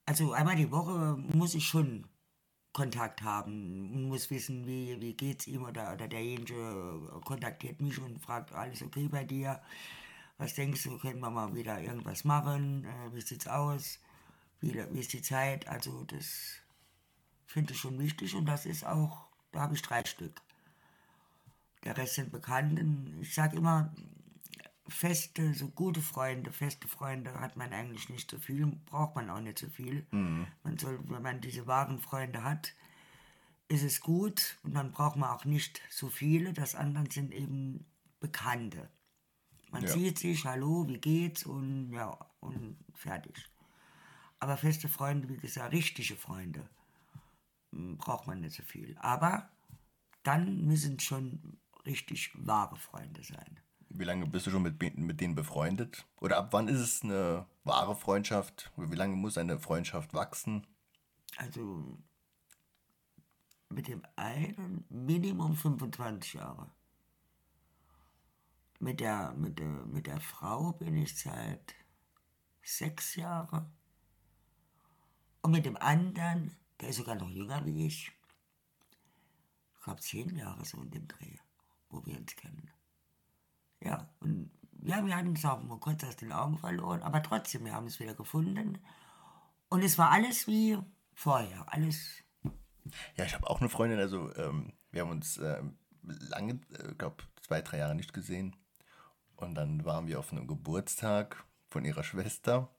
also 0.06 0.34
einmal 0.34 0.56
die 0.56 0.72
Woche 0.72 1.18
muss 1.34 1.56
ich 1.56 1.68
schon 1.68 2.08
Kontakt 2.74 3.22
haben 3.24 3.94
und 3.94 4.04
muss 4.10 4.30
wissen, 4.30 4.68
wie, 4.68 5.00
wie 5.00 5.14
geht's 5.14 5.48
ihm 5.48 5.64
oder, 5.64 5.94
oder 5.94 6.08
derjenige 6.08 7.22
kontaktiert 7.24 7.82
mich 7.82 8.00
und 8.00 8.20
fragt, 8.20 8.52
alles 8.52 8.82
okay 8.82 9.08
bei 9.08 9.24
dir? 9.24 9.62
Was 10.38 10.54
denkst 10.56 10.84
du, 10.84 10.98
können 10.98 11.22
wir 11.22 11.30
mal 11.30 11.56
wieder 11.56 11.80
irgendwas 11.82 12.26
machen? 12.26 12.84
Äh, 12.84 13.16
wie 13.16 13.22
sieht's 13.22 13.48
aus? 13.48 14.00
Wie, 14.60 14.74
wie 14.74 15.00
ist 15.00 15.14
die 15.14 15.22
Zeit? 15.22 15.68
Also 15.70 16.04
das 16.04 16.58
finde 17.46 17.74
ich 17.74 17.80
schon 17.80 17.98
wichtig 17.98 18.36
und 18.36 18.46
das 18.46 18.66
ist 18.66 18.86
auch, 18.86 19.30
da 19.54 19.62
habe 19.62 19.76
ich 19.76 19.82
drei 19.82 20.04
Stück. 20.04 20.42
Der 21.86 21.96
Rest 21.96 22.16
sind 22.16 22.32
Bekannten. 22.32 23.18
Ich 23.22 23.34
sage 23.34 23.56
immer, 23.56 23.94
feste, 24.88 25.54
so 25.54 25.70
gute 25.70 26.02
Freunde, 26.02 26.52
feste 26.52 26.88
Freunde 26.88 27.40
hat 27.40 27.56
man 27.58 27.74
eigentlich 27.74 28.10
nicht 28.10 28.30
so 28.30 28.38
viel, 28.38 28.66
braucht 28.86 29.16
man 29.16 29.30
auch 29.30 29.40
nicht 29.40 29.60
so 29.60 29.70
viel. 29.70 30.06
Man 30.12 30.78
soll, 30.78 31.00
wenn 31.10 31.22
man 31.22 31.42
diese 31.42 31.68
wahren 31.68 32.00
Freunde 32.00 32.44
hat, 32.44 32.74
ist 33.68 33.84
es 33.84 34.00
gut 34.00 34.58
und 34.64 34.76
dann 34.76 34.92
braucht 34.92 35.16
man 35.16 35.30
auch 35.32 35.46
nicht 35.46 35.82
so 35.90 36.10
viele. 36.10 36.54
Das 36.54 36.76
anderen 36.76 37.10
sind 37.10 37.34
eben 37.34 37.86
Bekannte. 38.20 38.90
Man 39.72 39.84
Ja. 39.84 39.90
sieht 39.90 40.20
sich, 40.20 40.46
hallo, 40.46 40.88
wie 40.88 41.00
geht's 41.00 41.46
und 41.46 41.92
ja, 41.92 42.18
und 42.40 42.78
fertig. 42.94 43.36
Aber 44.40 44.58
feste 44.58 44.88
Freunde, 44.88 45.28
wie 45.30 45.38
gesagt, 45.38 45.74
richtige 45.74 46.16
Freunde, 46.16 46.70
m, 47.74 47.98
braucht 47.98 48.28
man 48.28 48.42
nicht 48.42 48.56
so 48.56 48.64
viel. 48.64 48.96
Aber 49.00 49.50
dann 50.24 50.66
müssen 50.66 50.98
es 50.98 51.04
schon 51.04 51.58
richtig 51.86 52.32
wahre 52.36 52.78
Freunde 52.78 53.24
sein. 53.24 53.60
Wie 53.98 54.04
lange 54.04 54.26
bist 54.28 54.46
du 54.46 54.52
schon 54.52 54.64
mit, 54.64 54.82
mit 54.98 55.22
denen 55.22 55.36
befreundet? 55.36 56.06
Oder 56.20 56.38
ab 56.38 56.50
wann 56.52 56.68
ist 56.68 56.80
es 56.80 57.04
eine 57.04 57.46
wahre 57.64 57.96
Freundschaft? 57.96 58.72
Wie 58.76 58.96
lange 58.96 59.16
muss 59.16 59.38
eine 59.38 59.58
Freundschaft 59.58 60.14
wachsen? 60.14 60.68
Also 61.38 61.98
mit 63.70 63.88
dem 63.88 64.06
einen 64.18 64.86
Minimum 64.90 65.56
25 65.56 66.34
Jahre. 66.34 66.70
Mit 68.80 69.00
der, 69.00 69.34
mit 69.34 69.60
der, 69.60 69.86
mit 69.86 70.08
der 70.08 70.20
Frau 70.20 70.74
bin 70.74 70.98
ich 70.98 71.18
seit 71.18 71.76
sechs 72.62 73.16
Jahren. 73.16 73.72
Und 75.42 75.52
mit 75.52 75.66
dem 75.66 75.78
anderen, 75.78 76.58
der 76.82 76.90
ist 76.90 76.98
sogar 76.98 77.16
noch 77.16 77.30
jünger 77.30 77.66
wie 77.66 77.86
ich, 77.86 78.12
ich 79.76 79.84
glaube 79.84 80.02
zehn 80.02 80.36
Jahre 80.36 80.66
so 80.66 80.82
in 80.82 80.92
dem 80.92 81.08
Dreh, 81.08 81.38
wo 81.90 82.06
wir 82.06 82.18
uns 82.18 82.36
kennen. 82.36 82.72
Ja, 83.86 84.10
und 84.20 84.50
ja, 84.82 85.06
wir 85.06 85.16
hatten 85.16 85.30
uns 85.30 85.46
auch 85.46 85.62
mal 85.64 85.80
kurz 85.80 86.04
aus 86.04 86.16
den 86.16 86.32
Augen 86.32 86.58
verloren, 86.58 87.02
aber 87.02 87.22
trotzdem, 87.24 87.66
wir 87.66 87.74
haben 87.74 87.88
es 87.88 88.00
wieder 88.00 88.14
gefunden. 88.14 88.80
Und 89.70 89.84
es 89.84 89.98
war 89.98 90.12
alles 90.12 90.48
wie 90.48 90.78
vorher, 91.14 91.72
alles. 91.72 92.24
Ja, 93.16 93.26
ich 93.26 93.34
habe 93.34 93.50
auch 93.50 93.60
eine 93.60 93.70
Freundin, 93.70 94.00
also 94.00 94.36
ähm, 94.36 94.74
wir 94.92 95.02
haben 95.02 95.12
uns 95.12 95.38
ähm, 95.38 95.78
lange, 96.04 96.60
äh, 96.78 96.94
glaube 96.98 97.24
zwei, 97.42 97.62
drei 97.62 97.80
Jahre 97.80 97.96
nicht 97.96 98.14
gesehen. 98.14 98.56
Und 99.36 99.56
dann 99.56 99.86
waren 99.86 100.08
wir 100.08 100.20
auf 100.20 100.32
einem 100.32 100.48
Geburtstag 100.48 101.44
von 101.68 101.84
ihrer 101.84 102.04
Schwester 102.04 102.70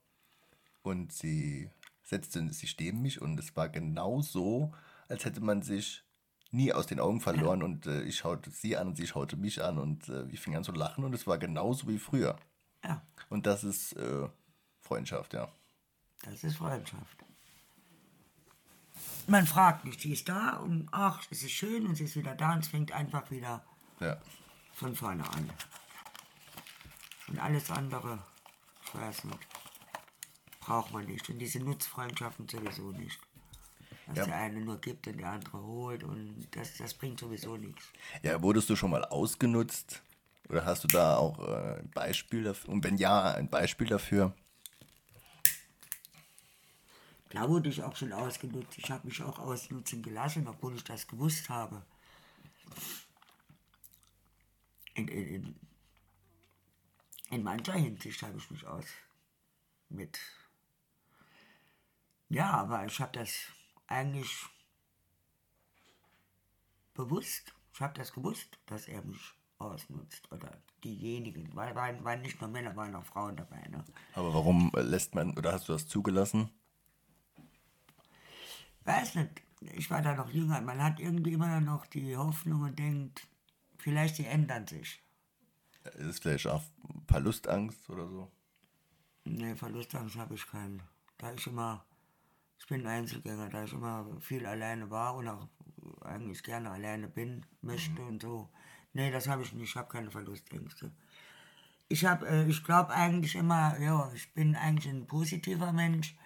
und 0.83 1.13
sie 1.13 1.71
setzte 2.03 2.49
sich 2.53 2.79
neben 2.79 3.03
mich 3.03 3.21
und 3.21 3.39
es 3.39 3.57
war 3.57 3.69
genau 3.69 4.23
so, 4.23 4.73
als 5.09 5.25
hätte 5.25 5.41
man 5.41 5.63
sich 5.63 6.06
nie 6.57 6.73
aus 6.73 6.87
den 6.87 6.99
Augen 6.99 7.21
verloren 7.21 7.63
und 7.63 7.87
äh, 7.87 8.03
ich 8.03 8.17
schaute 8.17 8.51
sie 8.51 8.77
an 8.77 8.89
und 8.89 8.97
sie 8.97 9.07
schaute 9.07 9.37
mich 9.37 9.63
an 9.63 9.79
und 9.79 10.09
äh, 10.09 10.29
wir 10.31 10.39
fingen 10.39 10.59
an 10.59 10.65
zu 10.65 10.73
lachen 10.73 11.05
und 11.05 11.15
es 11.15 11.27
war 11.27 11.39
genauso 11.39 11.87
wie 11.89 11.99
früher. 11.99 12.37
Ja. 12.83 13.03
Und 13.29 13.47
das 13.47 13.63
ist 13.63 13.93
äh, 13.93 14.29
Freundschaft, 14.81 15.35
ja. 15.35 15.49
Das 16.25 16.43
ist 16.43 16.57
Freundschaft. 16.57 17.25
Man 19.29 19.47
fragt 19.47 19.85
nicht, 19.85 20.01
sie 20.01 20.13
ist 20.13 20.29
da 20.29 20.57
und 20.57 20.89
ach, 20.93 21.23
es 21.31 21.43
ist 21.43 21.53
schön 21.53 21.87
und 21.87 21.97
sie 21.97 22.05
ist 22.05 22.17
wieder 22.17 22.35
da 22.35 22.55
und 22.55 22.61
es 22.61 22.69
fängt 22.69 22.93
einfach 22.93 23.31
wieder 23.31 23.65
ja. 24.01 24.17
von 24.73 24.95
vorne 24.95 25.29
an. 25.29 25.51
Und 27.29 27.39
alles 27.41 27.71
andere, 27.71 28.21
ich 28.85 28.95
weiß 28.95 29.25
nicht, 29.25 29.47
braucht 30.61 30.93
man 30.93 31.07
nicht. 31.07 31.29
Und 31.29 31.39
diese 31.39 31.59
Nutzfreundschaften 31.59 32.49
sowieso 32.49 32.93
nicht. 32.93 33.19
Dass 34.07 34.19
ja. 34.19 34.25
der 34.27 34.37
eine 34.37 34.61
nur 34.61 34.81
gibt 34.81 35.09
und 35.09 35.19
der 35.19 35.31
andere 35.31 35.61
holt 35.61 36.05
und 36.05 36.47
das, 36.53 36.77
das 36.77 36.95
bringt 36.95 37.19
sowieso 37.19 37.57
nichts. 37.57 37.85
Ja, 38.23 38.41
wurdest 38.41 38.71
du 38.71 38.77
schon 38.77 38.91
mal 38.91 39.05
ausgenutzt? 39.05 40.03
Oder 40.49 40.65
hast 40.65 40.85
du 40.85 40.89
da 40.89 41.17
auch 41.17 41.41
äh, 41.41 41.81
ein 41.81 41.91
Beispiel 41.91 42.45
dafür? 42.45 42.71
Und 42.71 42.85
wenn 42.85 42.99
ja, 42.99 43.33
ein 43.33 43.49
Beispiel 43.49 43.89
dafür? 43.89 44.33
Da 47.31 47.49
wurde 47.49 47.69
ich 47.69 47.83
auch 47.83 47.97
schon 47.97 48.13
ausgenutzt. 48.13 48.79
Ich 48.79 48.91
habe 48.91 49.07
mich 49.07 49.21
auch 49.23 49.41
ausnutzen 49.41 50.03
gelassen, 50.03 50.47
obwohl 50.47 50.77
ich 50.77 50.85
das 50.85 51.09
gewusst 51.09 51.49
habe. 51.49 51.85
In, 54.95 55.09
in, 55.09 55.27
in, 55.27 55.61
in 57.31 57.43
mancher 57.43 57.75
Hinsicht 57.75 58.23
habe 58.23 58.39
ich 58.39 58.51
mich 58.51 58.65
aus 58.67 58.87
mit. 59.89 60.19
Ja, 62.29 62.53
aber 62.53 62.87
ich 62.87 63.01
habe 63.01 63.13
das 63.19 63.35
eigentlich 63.87 64.45
bewusst, 66.95 67.55
ich 67.75 67.81
habe 67.81 67.95
das 67.95 68.13
gewusst, 68.13 68.59
dass 68.67 68.89
er 68.89 69.03
mich 69.03 69.35
ausnutzt 69.59 70.31
oder 70.33 70.51
diejenigen, 70.85 71.55
weil 71.55 71.75
waren, 71.75 72.05
waren 72.05 72.23
nicht 72.23 72.41
nur 72.41 72.51
Männer, 72.51 72.77
waren 72.77 72.95
auch 72.95 73.05
Frauen 73.05 73.37
dabei. 73.37 73.61
Ne? 73.69 73.85
Aber 74.15 74.35
warum 74.35 74.71
lässt 74.75 75.15
man 75.15 75.37
oder 75.37 75.53
hast 75.53 75.69
du 75.69 75.73
das 75.73 75.87
zugelassen? 75.87 76.51
Weiß 78.85 79.15
nicht, 79.17 79.43
ich 79.61 79.91
war 79.91 80.03
da 80.03 80.15
noch 80.15 80.31
jünger, 80.31 80.61
man 80.61 80.83
hat 80.83 81.01
irgendwie 81.01 81.33
immer 81.33 81.61
noch 81.61 81.87
die 81.87 82.17
Hoffnung 82.17 82.63
und 82.63 82.79
denkt, 82.79 83.27
vielleicht 83.79 84.17
sie 84.17 84.27
ändern 84.27 84.67
sich. 84.67 85.03
Ist 85.95 86.23
vielleicht 86.23 86.47
auch 86.47 86.63
Verlustangst 87.07 87.89
oder 87.91 88.09
so? 88.09 88.31
Nee, 89.25 89.57
Verlustangst 89.57 90.17
habe 90.17 90.35
ich 90.35 90.47
keinen. 90.47 90.83
Da 91.19 91.33
ich 91.33 91.47
immer 91.47 91.85
ich 92.59 92.67
bin 92.67 92.87
Einzelgänger, 92.87 93.49
da 93.49 93.65
ich 93.65 93.73
immer 93.73 94.07
viel 94.21 94.47
alleine 94.47 94.91
war 94.91 95.15
und 95.15 95.29
auch 95.29 95.49
eigentlich 96.03 96.43
gerne 96.43 96.71
alleine 96.71 97.09
bin, 97.09 97.45
möchte 97.61 98.03
mhm. 98.03 98.09
und 98.09 98.23
so. 98.23 98.49
Nee, 98.93 99.11
das 99.11 99.29
habe 99.29 99.43
ich 99.43 99.53
nicht, 99.53 99.71
ich 99.71 99.77
habe 99.77 99.89
keine 99.89 100.11
Verlustängste. 100.11 100.91
Ich 101.89 102.05
habe, 102.05 102.27
äh, 102.27 102.49
ich 102.49 102.65
glaube 102.65 102.93
eigentlich 102.93 103.37
immer, 103.37 103.79
ja, 103.79 104.11
ich 104.15 104.33
bin 104.35 104.57
eigentlich 104.57 104.93
ein 104.93 105.07
positiver 105.07 105.73
Mensch, 105.73 106.17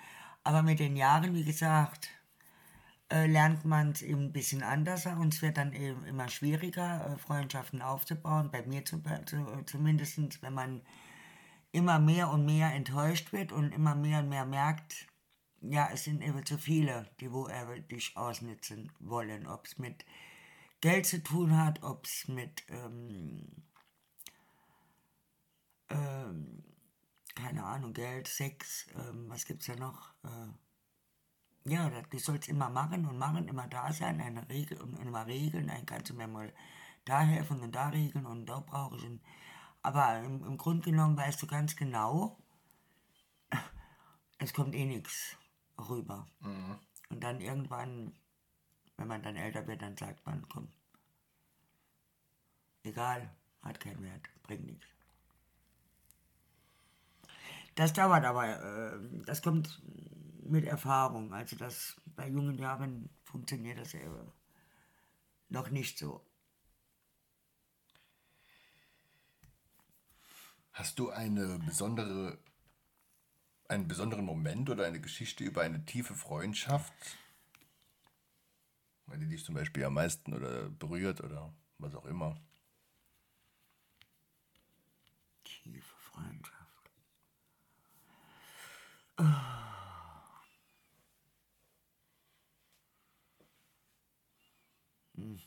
aber 0.44 0.62
mit 0.62 0.78
den 0.78 0.96
Jahren, 0.96 1.34
wie 1.34 1.44
gesagt, 1.44 2.08
äh, 3.10 3.26
lernt 3.26 3.64
man 3.64 3.90
es 3.90 4.02
eben 4.02 4.26
ein 4.26 4.32
bisschen 4.32 4.62
anders 4.62 5.06
und 5.06 5.34
es 5.34 5.42
wird 5.42 5.56
dann 5.58 5.72
eben 5.72 6.04
immer 6.04 6.28
schwieriger, 6.28 7.06
äh, 7.06 7.18
Freundschaften 7.18 7.82
aufzubauen, 7.82 8.50
bei 8.50 8.62
mir 8.62 8.84
zu, 8.84 9.02
zu, 9.26 9.62
zumindest, 9.66 10.42
wenn 10.42 10.54
man 10.54 10.82
immer 11.72 11.98
mehr 11.98 12.30
und 12.30 12.46
mehr 12.46 12.72
enttäuscht 12.72 13.32
wird 13.32 13.52
und 13.52 13.72
immer 13.72 13.94
mehr 13.94 14.20
und 14.20 14.28
mehr 14.28 14.46
merkt, 14.46 15.06
ja, 15.60 15.90
es 15.92 16.04
sind 16.04 16.22
eben 16.22 16.44
zu 16.44 16.58
viele, 16.58 17.10
die 17.20 17.32
wo 17.32 17.46
er 17.46 17.78
dich 17.80 18.16
ausnutzen 18.16 18.90
wollen. 18.98 19.46
Ob 19.46 19.66
es 19.66 19.78
mit 19.78 20.04
Geld 20.80 21.06
zu 21.06 21.22
tun 21.22 21.56
hat, 21.56 21.82
ob 21.82 22.06
es 22.06 22.28
mit, 22.28 22.64
ähm, 22.68 23.46
ähm, 25.90 26.64
keine 27.34 27.64
Ahnung, 27.64 27.92
Geld, 27.92 28.28
Sex, 28.28 28.86
ähm, 28.94 29.28
was 29.28 29.44
gibt's 29.44 29.66
da 29.66 29.76
noch? 29.76 30.14
Äh, 30.24 31.70
ja, 31.70 31.90
du 31.90 32.18
sollst 32.18 32.48
immer 32.48 32.70
machen 32.70 33.06
und 33.06 33.18
machen, 33.18 33.46
immer 33.48 33.68
da 33.68 33.92
sein, 33.92 34.20
eine 34.20 34.48
Regel 34.48 34.80
und 34.80 34.98
immer 34.98 35.26
regeln, 35.26 35.66
dann 35.66 35.84
kannst 35.84 36.10
du 36.10 36.14
mir 36.14 36.26
mal 36.26 36.52
da 37.04 37.20
helfen 37.20 37.60
und 37.60 37.74
da 37.74 37.90
regeln 37.90 38.24
und 38.24 38.46
da 38.46 38.60
brauche 38.60 38.96
ich. 38.96 39.04
Einen. 39.04 39.20
Aber 39.82 40.20
im, 40.20 40.44
im 40.44 40.56
Grunde 40.56 40.90
genommen 40.90 41.16
weißt 41.18 41.42
du 41.42 41.46
ganz 41.46 41.76
genau, 41.76 42.38
es 44.38 44.54
kommt 44.54 44.74
eh 44.74 44.86
nichts 44.86 45.36
rüber. 45.88 46.26
Mhm. 46.40 46.78
Und 47.08 47.20
dann 47.22 47.40
irgendwann, 47.40 48.14
wenn 48.96 49.08
man 49.08 49.22
dann 49.22 49.36
älter 49.36 49.66
wird, 49.66 49.82
dann 49.82 49.96
sagt 49.96 50.24
man, 50.26 50.46
komm, 50.48 50.68
egal, 52.82 53.30
hat 53.62 53.80
keinen 53.80 54.02
Wert, 54.02 54.28
bringt 54.42 54.66
nichts. 54.66 54.86
Das 57.74 57.92
dauert 57.92 58.24
aber, 58.24 58.46
äh, 58.46 58.98
das 59.24 59.42
kommt 59.42 59.80
mit 60.42 60.64
Erfahrung. 60.64 61.32
Also 61.32 61.56
das 61.56 62.00
bei 62.16 62.28
jungen 62.28 62.58
Jahren 62.58 63.08
funktioniert 63.24 63.78
das 63.78 63.94
äh, 63.94 64.08
noch 65.48 65.70
nicht 65.70 65.98
so. 65.98 66.24
Hast 70.72 70.98
du 70.98 71.10
eine 71.10 71.58
besondere 71.58 72.38
einen 73.70 73.86
besonderen 73.86 74.24
Moment 74.24 74.68
oder 74.68 74.84
eine 74.84 75.00
Geschichte 75.00 75.44
über 75.44 75.62
eine 75.62 75.84
tiefe 75.84 76.14
Freundschaft, 76.14 76.92
die 79.06 79.26
dich 79.28 79.44
zum 79.44 79.54
Beispiel 79.54 79.84
am 79.84 79.94
meisten 79.94 80.34
oder 80.34 80.68
berührt 80.70 81.20
oder 81.20 81.52
was 81.78 81.94
auch 81.94 82.06
immer? 82.06 82.40
Tiefe 85.44 85.94
Freundschaft. 85.98 86.90
Oh. 89.18 89.24
Hm. 95.16 95.38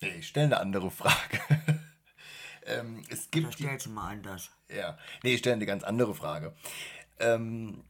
Ich 0.00 0.28
stelle 0.28 0.46
eine 0.46 0.60
andere 0.60 0.90
Frage. 0.90 1.40
Ähm, 2.68 3.02
es 3.08 3.30
gibt. 3.30 3.54
stellst 3.54 3.86
du 3.86 3.90
mal 3.90 4.12
anders. 4.12 4.50
Ja. 4.68 4.98
Nee, 5.22 5.34
ich 5.34 5.40
stelle 5.40 5.56
eine 5.56 5.66
ganz 5.66 5.84
andere 5.84 6.14
Frage. 6.14 6.54
Ähm, 7.18 7.82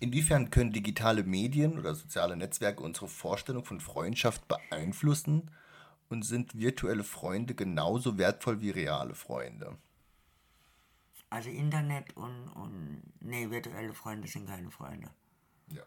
inwiefern 0.00 0.50
können 0.50 0.72
digitale 0.72 1.24
Medien 1.24 1.78
oder 1.78 1.94
soziale 1.94 2.36
Netzwerke 2.36 2.82
unsere 2.82 3.08
Vorstellung 3.08 3.64
von 3.64 3.80
Freundschaft 3.80 4.46
beeinflussen? 4.48 5.50
Und 6.08 6.22
sind 6.22 6.56
virtuelle 6.56 7.02
Freunde 7.02 7.56
genauso 7.56 8.16
wertvoll 8.16 8.60
wie 8.60 8.70
reale 8.70 9.16
Freunde? 9.16 9.76
Also 11.30 11.50
Internet 11.50 12.16
und, 12.16 12.48
und 12.50 13.02
nee, 13.18 13.50
virtuelle 13.50 13.92
Freunde 13.92 14.28
sind 14.28 14.46
keine 14.46 14.70
Freunde. 14.70 15.10
Ja, 15.66 15.82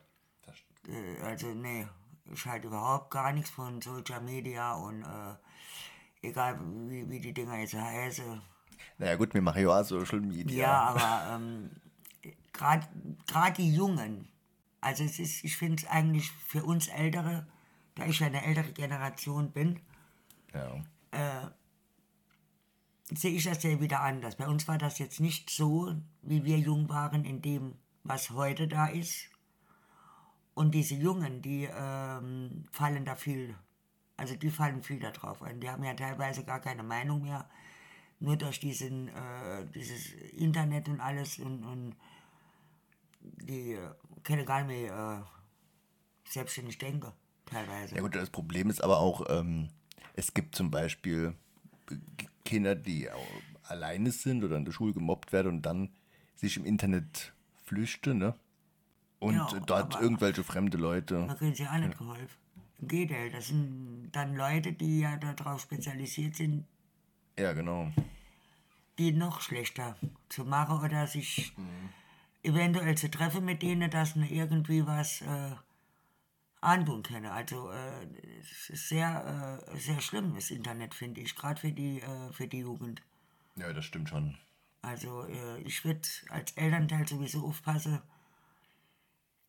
das 0.46 0.58
stimmt. 0.58 0.90
Äh, 0.90 1.22
also 1.22 1.48
nee, 1.54 1.88
ich 2.26 2.46
halte 2.46 2.68
überhaupt 2.68 3.12
gar 3.12 3.32
nichts 3.32 3.50
von 3.50 3.82
Social 3.82 4.20
Media 4.20 4.74
und 4.74 5.04
äh, 5.04 5.36
egal 6.22 6.60
wie, 6.88 7.10
wie 7.10 7.20
die 7.20 7.34
Dinger 7.34 7.58
jetzt 7.58 7.74
heißen. 7.76 8.42
Naja 8.98 9.16
gut, 9.16 9.34
wir 9.34 9.42
machen 9.42 9.62
ja 9.62 9.70
auch 9.80 9.84
Social 9.84 10.22
Media. 10.22 10.58
Ja, 10.58 10.82
aber 10.82 11.36
ähm, 11.36 11.72
gerade 12.54 12.88
die 13.58 13.74
Jungen, 13.74 14.28
also 14.82 15.04
es 15.04 15.20
ist, 15.20 15.44
ich 15.44 15.58
finde 15.58 15.84
es 15.84 15.90
eigentlich 15.90 16.32
für 16.32 16.64
uns 16.64 16.88
Ältere 16.88 17.48
da 18.00 18.06
ich 18.06 18.20
ja 18.20 18.28
eine 18.28 18.44
ältere 18.46 18.72
Generation 18.72 19.52
bin, 19.52 19.80
Ja. 20.54 21.52
sehe 23.12 23.32
ich 23.32 23.44
das 23.44 23.62
ja 23.64 23.80
wieder 23.80 24.02
anders. 24.02 24.36
Bei 24.38 24.48
uns 24.48 24.68
war 24.68 24.78
das 24.78 25.00
jetzt 25.00 25.20
nicht 25.20 25.50
so, 25.50 25.94
wie 26.22 26.44
wir 26.46 26.58
jung 26.58 26.90
waren, 26.90 27.26
in 27.26 27.42
dem, 27.42 27.76
was 28.04 28.30
heute 28.32 28.68
da 28.68 28.88
ist. 28.88 29.30
Und 30.54 30.74
diese 30.76 30.96
Jungen, 30.96 31.42
die 31.42 31.70
ähm, 31.72 32.66
fallen 32.72 33.06
da 33.06 33.16
viel, 33.16 33.56
also 34.20 34.36
die 34.36 34.50
fallen 34.50 34.84
viel 34.84 35.00
da 35.00 35.12
drauf 35.12 35.42
ein. 35.42 35.60
Die 35.60 35.70
haben 35.70 35.84
ja 35.84 35.94
teilweise 35.94 36.44
gar 36.44 36.60
keine 36.60 36.84
Meinung 36.84 37.24
mehr, 37.24 37.50
nur 38.20 38.36
durch 38.36 38.60
diesen, 38.60 39.08
äh, 39.08 39.66
dieses 39.74 40.12
Internet 40.34 40.90
und 40.90 41.00
alles 41.00 41.40
und, 41.40 41.64
und 41.64 41.96
die 43.22 43.74
äh, 43.74 43.90
können 44.24 44.46
gar 44.46 44.64
nicht 44.64 44.82
mehr 44.82 45.26
äh, 45.26 46.30
selbstständig 46.30 46.78
denken, 46.78 47.12
teilweise. 47.46 47.96
Ja 47.96 48.02
gut, 48.02 48.16
das 48.16 48.30
Problem 48.30 48.70
ist 48.70 48.84
aber 48.84 49.00
auch, 49.00 49.26
ähm, 49.30 49.70
es 50.16 50.34
gibt 50.34 50.56
zum 50.56 50.70
Beispiel 50.70 51.34
Kinder, 52.44 52.76
die 52.76 53.10
alleine 53.64 54.12
sind 54.12 54.44
oder 54.44 54.58
in 54.58 54.66
der 54.66 54.72
Schule 54.74 54.94
gemobbt 54.94 55.32
werden 55.32 55.48
und 55.48 55.62
dann 55.62 55.90
sich 56.36 56.58
im 56.58 56.66
Internet 56.66 57.34
flüchten, 57.64 58.18
ne? 58.18 58.36
Und 59.20 59.36
Ja, 59.36 59.60
dort 59.66 60.00
irgendwelche 60.00 60.44
fremde 60.44 60.78
Leute. 60.78 61.26
Da 61.28 61.34
kriegen 61.36 61.54
sie 61.54 61.68
auch 61.68 61.78
nicht 61.78 61.98
geholfen. 61.98 62.38
Gegenteil, 62.82 63.30
das 63.32 63.48
sind 63.48 64.10
dann 64.12 64.36
Leute, 64.36 64.74
die 64.74 65.02
ja 65.02 65.18
darauf 65.18 65.62
spezialisiert 65.62 66.36
sind, 66.36 66.66
Ja, 67.38 67.54
genau. 67.54 67.92
die 68.98 69.12
noch 69.12 69.42
schlechter 69.42 69.98
zu 70.30 70.46
machen 70.46 70.84
oder 70.84 71.08
sich 71.08 71.54
eventuell 72.44 72.98
zu 72.98 73.10
treffen 73.12 73.46
mit 73.46 73.62
denen, 73.62 73.90
dass 73.92 74.14
sie 74.14 74.26
irgendwie 74.34 74.86
was 74.86 75.22
äh, 75.22 75.56
antun 76.62 77.04
können. 77.04 77.26
Also 77.28 77.70
äh, 77.72 78.06
es 78.42 78.70
ist 78.70 78.90
sehr, 78.90 79.62
äh, 79.74 79.78
sehr 79.78 80.00
schlimm, 80.02 80.36
das 80.36 80.52
Internet, 80.52 80.94
finde 80.94 81.22
ich, 81.22 81.36
gerade 81.36 81.60
für 81.60 81.72
die, 81.72 82.00
äh, 82.02 82.32
für 82.34 82.48
die 82.48 82.60
Jugend. 82.60 83.02
Ja, 83.56 83.72
das 83.74 83.86
stimmt 83.86 84.10
schon. 84.10 84.38
Also 84.82 85.24
äh, 85.26 85.60
ich 85.62 85.84
würde 85.84 86.08
als 86.30 86.54
Elternteil 86.54 87.06
sowieso 87.08 87.46
aufpassen, 87.46 88.02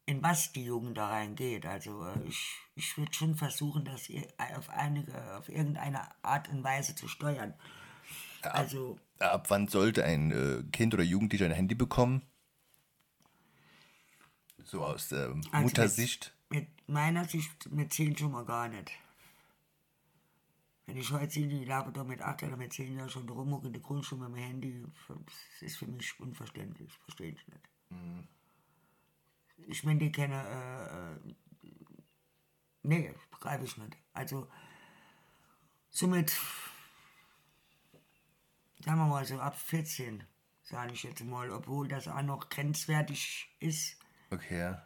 in 0.07 0.23
was 0.23 0.53
die 0.53 0.65
Jugend 0.65 0.97
da 0.97 1.09
reingeht. 1.09 1.67
Also 1.67 2.05
äh, 2.05 2.23
ich, 2.27 2.57
ich 2.75 2.97
würde 2.99 3.13
schon 3.13 3.37
versuchen, 3.37 3.85
das 3.85 4.09
auf, 4.57 4.69
einige, 4.71 5.37
auf 5.37 5.49
irgendeine 5.49 6.09
Art 6.25 6.49
und 6.49 6.65
Weise 6.65 6.95
zu 6.95 7.07
steuern. 7.09 7.55
Also 8.43 8.99
Ab 9.19 9.51
wann 9.51 9.69
sollte 9.69 10.05
ein 10.05 10.31
äh, 10.31 10.63
Kind 10.73 10.95
oder 10.95 11.03
Jugendlicher 11.03 11.45
ein 11.45 11.53
Handy 11.53 11.75
bekommen? 11.75 12.23
So 14.65 14.85
aus 14.85 15.09
der 15.09 15.35
Also 15.53 15.63
Muttersicht. 15.63 16.35
mit 16.49 16.69
meiner 16.89 17.25
Sicht 17.27 17.71
mit 17.71 17.93
10 17.93 18.17
schon 18.17 18.33
mal 18.33 18.45
gar 18.45 18.69
nicht. 18.69 18.91
Wenn 20.87 20.97
ich 20.97 21.11
heute 21.13 21.31
sehe, 21.31 21.47
die 21.47 21.65
laufen 21.65 21.93
doch 21.93 22.05
mit 22.05 22.21
8 22.23 22.45
oder 22.45 22.57
mit 22.57 22.73
10 22.73 22.97
Jahren 22.97 23.11
schon 23.11 23.29
rum 23.29 23.65
in 23.65 23.73
der 23.73 23.83
Grundschule 23.83 24.29
mit 24.29 24.39
dem 24.39 24.45
Handy, 24.45 24.85
das 25.09 25.27
ist 25.61 25.77
für 25.77 25.87
mich 25.87 26.19
unverständlich. 26.19 26.93
Verstehe 27.05 27.29
ich 27.31 27.47
nicht. 27.49 27.69
Ich 29.67 29.85
meine, 29.85 29.99
die 29.99 30.13
kennen, 30.13 30.33
äh, 30.33 31.15
äh, 31.15 31.35
nee, 32.83 33.15
begreife 33.31 33.65
ich 33.65 33.77
nicht. 33.77 33.97
Also, 34.13 34.49
somit, 35.91 36.31
sagen 38.85 38.99
wir 38.99 39.07
mal 39.07 39.25
so 39.25 39.39
ab 39.39 39.59
14, 39.59 40.25
sage 40.63 40.93
ich 40.93 41.03
jetzt 41.03 41.25
mal, 41.25 41.51
obwohl 41.51 41.89
das 41.89 42.09
auch 42.09 42.23
noch 42.23 42.49
grenzwertig 42.49 43.55
ist. 43.61 43.97
Okay. 44.31 44.77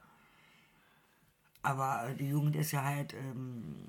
Aber 1.62 2.08
äh, 2.08 2.14
die 2.14 2.28
Jugend 2.28 2.56
ist 2.56 2.72
ja 2.72 2.84
halt 2.84 3.14
ähm, 3.14 3.88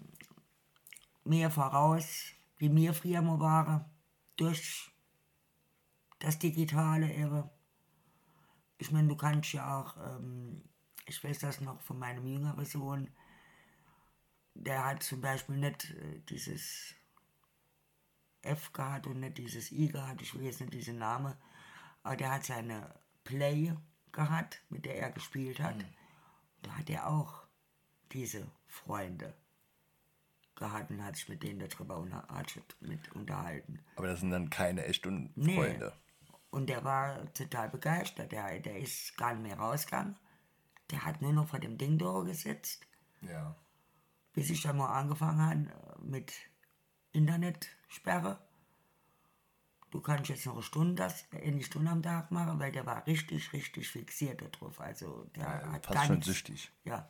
mehr 1.25 1.51
voraus, 1.51 2.31
wie 2.57 2.69
mir 2.69 2.93
früher 2.93 3.21
mal 3.21 3.39
waren, 3.39 3.85
durch 4.37 4.91
das 6.19 6.39
Digitale 6.39 7.13
eben. 7.13 7.49
Ich 8.77 8.91
meine, 8.91 9.07
du 9.07 9.15
kannst 9.15 9.53
ja 9.53 9.79
auch, 9.79 9.97
ähm, 9.97 10.63
ich 11.05 11.23
weiß 11.23 11.39
das 11.39 11.61
noch 11.61 11.79
von 11.81 11.99
meinem 11.99 12.25
jüngeren 12.25 12.65
Sohn, 12.65 13.09
der 14.53 14.85
hat 14.85 15.03
zum 15.03 15.21
Beispiel 15.21 15.57
nicht 15.57 15.91
äh, 15.91 16.21
dieses 16.29 16.95
F 18.41 18.71
gehabt 18.73 19.07
und 19.07 19.19
nicht 19.19 19.37
dieses 19.37 19.71
I 19.71 19.89
gehabt, 19.89 20.21
ich 20.21 20.33
will 20.33 20.43
jetzt 20.43 20.61
nicht 20.61 20.73
diesen 20.73 20.97
Namen, 20.97 21.33
aber 22.03 22.15
der 22.15 22.31
hat 22.31 22.45
seine 22.45 22.93
Play 23.23 23.73
gehabt, 24.11 24.61
mit 24.69 24.85
der 24.85 24.97
er 24.97 25.11
gespielt 25.11 25.59
hat. 25.59 25.75
Da 26.61 26.77
hat 26.77 26.89
er 26.89 27.07
auch 27.07 27.43
diese 28.11 28.49
Freunde 28.67 29.35
gehabt 30.55 30.89
und 30.89 31.03
hat 31.03 31.17
sich 31.17 31.27
mit 31.27 31.43
denen 31.43 31.59
darüber 31.59 32.05
mit 32.79 33.11
unterhalten. 33.11 33.83
Aber 33.95 34.07
das 34.07 34.21
sind 34.21 34.31
dann 34.31 34.49
keine 34.49 34.85
echten 34.85 35.31
Nee. 35.35 35.55
Freunde. 35.55 35.93
Und 36.49 36.67
der 36.67 36.83
war 36.85 37.33
total 37.33 37.69
begeistert. 37.69 38.31
Der, 38.31 38.59
der 38.59 38.79
ist 38.79 39.17
gar 39.17 39.33
nicht 39.33 39.43
mehr 39.43 39.59
rausgegangen. 39.59 40.15
Der 40.91 41.03
hat 41.05 41.21
nur 41.21 41.33
noch 41.33 41.47
vor 41.47 41.59
dem 41.59 41.77
Ding 41.77 41.97
durchgesetzt, 41.97 42.85
Ja. 43.21 43.55
bis 44.33 44.49
ich 44.49 44.61
dann 44.61 44.77
mal 44.77 44.93
angefangen 44.93 45.71
habe 45.71 46.01
mit 46.05 46.33
Internetsperre. 47.11 48.39
Du 49.91 50.01
kannst 50.01 50.29
jetzt 50.29 50.45
noch 50.45 50.53
eine 50.53 50.61
Stunde, 50.63 50.95
das, 50.95 51.25
eine 51.31 51.63
Stunde 51.63 51.89
am 51.89 52.03
Tag 52.03 52.29
machen, 52.31 52.59
weil 52.59 52.71
der 52.71 52.85
war 52.85 53.05
richtig, 53.07 53.53
richtig 53.53 53.87
fixiert 53.89 54.41
darauf. 54.41 54.79
Also 54.81 55.23
der 55.35 55.71
hat 55.71 55.85
Fast 55.85 55.95
gar 55.97 56.05
schon 56.05 56.15
nichts- 56.15 56.27
süchtig. 56.27 56.71
Ja. 56.83 57.09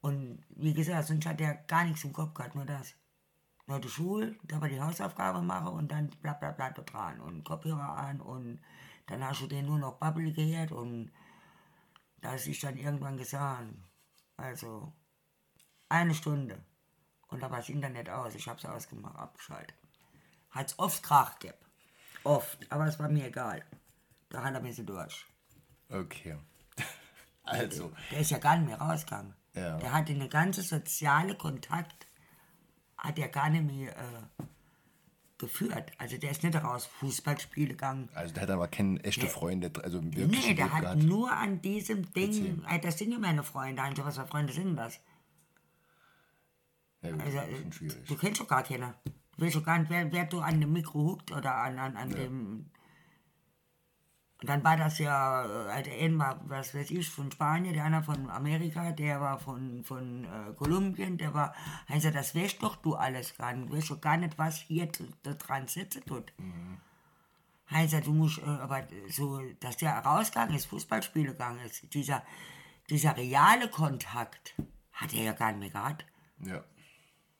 Und 0.00 0.42
wie 0.50 0.72
gesagt, 0.72 1.08
sonst 1.08 1.26
hat 1.26 1.40
er 1.40 1.54
gar 1.54 1.84
nichts 1.84 2.04
im 2.04 2.12
Kopf 2.12 2.32
gehabt, 2.34 2.54
nur 2.54 2.64
das. 2.64 2.94
Nur 3.66 3.80
die 3.80 3.88
Schule, 3.88 4.34
da 4.44 4.60
war 4.60 4.68
die 4.68 4.80
Hausaufgabe 4.80 5.42
machen 5.42 5.68
und 5.68 5.92
dann 5.92 6.08
bla 6.22 6.32
bla 6.32 6.50
bla 6.52 6.70
da 6.70 6.82
dran 6.82 7.20
und 7.20 7.44
Kopfhörer 7.44 7.96
an 7.98 8.20
und 8.20 8.58
dann 9.06 9.22
hast 9.22 9.42
du 9.42 9.46
den 9.46 9.66
nur 9.66 9.78
noch 9.78 9.98
Bubble 9.98 10.32
gehört 10.32 10.72
und 10.72 11.12
da 12.20 12.34
ist 12.34 12.46
ich 12.46 12.60
dann 12.60 12.76
irgendwann 12.76 13.16
gesagt, 13.16 13.64
also 14.36 14.92
eine 15.88 16.14
Stunde 16.14 16.62
und 17.28 17.42
da 17.42 17.50
war 17.50 17.58
das 17.58 17.68
Internet 17.68 18.08
aus, 18.10 18.34
ich 18.34 18.48
hab's 18.48 18.64
ausgemacht, 18.64 19.16
abgeschaltet. 19.16 19.76
Hat's 20.50 20.78
oft 20.78 21.02
Krach 21.02 21.38
gegeben. 21.38 21.58
Oft, 22.24 22.70
aber 22.70 22.86
es 22.86 22.98
war 22.98 23.08
mir 23.08 23.26
egal. 23.26 23.64
Da 24.28 24.42
hat 24.42 24.54
er 24.54 24.60
mir 24.60 24.72
so 24.72 24.82
durch. 24.82 25.26
Okay. 25.88 26.36
Also, 27.42 27.90
Der 28.12 28.20
ist 28.20 28.30
ja 28.30 28.38
gar 28.38 28.56
nicht 28.56 28.68
mehr 28.68 28.80
rausgegangen. 28.80 29.34
Ja. 29.54 29.76
Der 29.78 29.92
hatte 29.92 30.12
eine 30.12 30.28
ganze 30.28 30.62
soziale 30.62 31.34
Kontakt, 31.34 32.06
hat 32.96 33.18
er 33.18 33.28
gar 33.28 33.48
nicht 33.48 33.64
mehr 33.64 33.96
äh, 33.96 34.42
geführt. 35.40 35.90
Also 35.98 36.16
der 36.18 36.30
ist 36.30 36.42
nicht 36.44 36.54
raus 36.62 36.86
Fußballspiele 36.86 37.68
gegangen. 37.70 38.08
also 38.14 38.32
der 38.34 38.42
hat 38.44 38.50
aber 38.50 38.68
keine 38.68 39.02
echte 39.02 39.26
Freunde, 39.26 39.72
also 39.82 40.02
wirklich 40.04 40.46
Nee, 40.46 40.54
der 40.54 40.72
hat 40.72 40.82
gehabt. 40.82 41.02
nur 41.02 41.32
an 41.32 41.60
diesem 41.62 42.12
Ding, 42.12 42.60
Erzähl. 42.60 42.62
äh, 42.76 42.78
das 42.80 42.98
sind 42.98 43.12
ja 43.12 43.18
meine 43.18 43.42
Freunde, 43.42 43.82
also 43.82 44.04
was 44.04 44.16
für 44.18 44.26
Freunde 44.26 44.52
sind 44.52 44.76
das? 44.76 45.00
Ja, 47.02 47.10
gut, 47.12 47.22
Also, 47.22 47.38
das 47.80 47.94
du 48.06 48.14
kennst 48.16 48.40
doch 48.40 48.48
gar 48.48 48.62
keiner. 48.62 48.94
Du 49.36 49.44
weißt 49.46 49.56
doch 49.56 49.64
gar 49.64 49.78
nicht, 49.78 49.90
wer, 49.90 50.12
wer 50.12 50.26
du 50.26 50.40
an 50.40 50.60
dem 50.60 50.72
Mikro 50.72 50.98
huckt 51.12 51.32
oder 51.32 51.54
an, 51.54 51.78
an, 51.78 51.96
an 51.96 52.10
dem... 52.10 52.66
Und 54.40 54.48
dann 54.48 54.64
war 54.64 54.76
das 54.76 54.98
ja, 54.98 55.44
äh, 55.44 55.70
also 55.70 55.90
einer 55.90 56.18
war, 56.18 56.40
was 56.48 56.74
weiß 56.74 56.90
ich, 56.90 57.08
von 57.08 57.30
Spanien, 57.30 57.74
der 57.74 57.84
andere 57.84 58.02
von 58.02 58.30
Amerika, 58.30 58.90
der 58.92 59.20
war 59.20 59.38
von, 59.38 59.84
von 59.84 60.24
äh, 60.24 60.54
Kolumbien, 60.54 61.18
der 61.18 61.34
war, 61.34 61.54
also 61.88 62.10
das 62.10 62.34
weißt 62.34 62.62
doch 62.62 62.76
du 62.76 62.94
alles 62.94 63.36
gar 63.36 63.52
nicht. 63.52 63.70
Du 63.70 63.76
weißt 63.76 63.90
doch 63.90 64.00
gar 64.00 64.16
nicht, 64.16 64.38
was 64.38 64.58
hier 64.58 64.88
da 65.22 65.34
dran 65.34 65.68
sitzen 65.68 66.04
tut. 66.06 66.32
Also 67.66 68.00
du 68.00 68.12
musst, 68.12 68.38
äh, 68.38 68.46
aber 68.46 68.88
so, 69.08 69.40
dass 69.60 69.76
der 69.76 69.98
rausgegangen 69.98 70.54
ist, 70.56 70.66
Fußballspiele 70.66 71.32
gegangen 71.32 71.60
ist, 71.60 71.92
dieser, 71.92 72.24
dieser 72.88 73.16
reale 73.16 73.68
Kontakt 73.68 74.54
hat 74.92 75.12
er 75.12 75.22
ja 75.22 75.32
gar 75.32 75.52
nicht 75.52 75.60
mehr 75.60 75.82
gehabt. 75.82 76.06
Ja. 76.38 76.64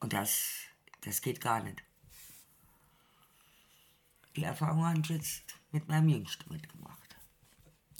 Und 0.01 0.13
das, 0.13 0.65
das 1.01 1.23
geht 1.23 1.41
gar 1.41 1.63
nicht. 1.63 1.83
Die 4.37 4.45
Erfahrung 4.45 4.85
habe 4.85 5.01
ich 5.01 5.09
jetzt 5.09 5.60
mit 5.73 5.89
meinem 5.89 6.09
Jüngsten 6.09 6.53
mitgemacht. 6.53 7.17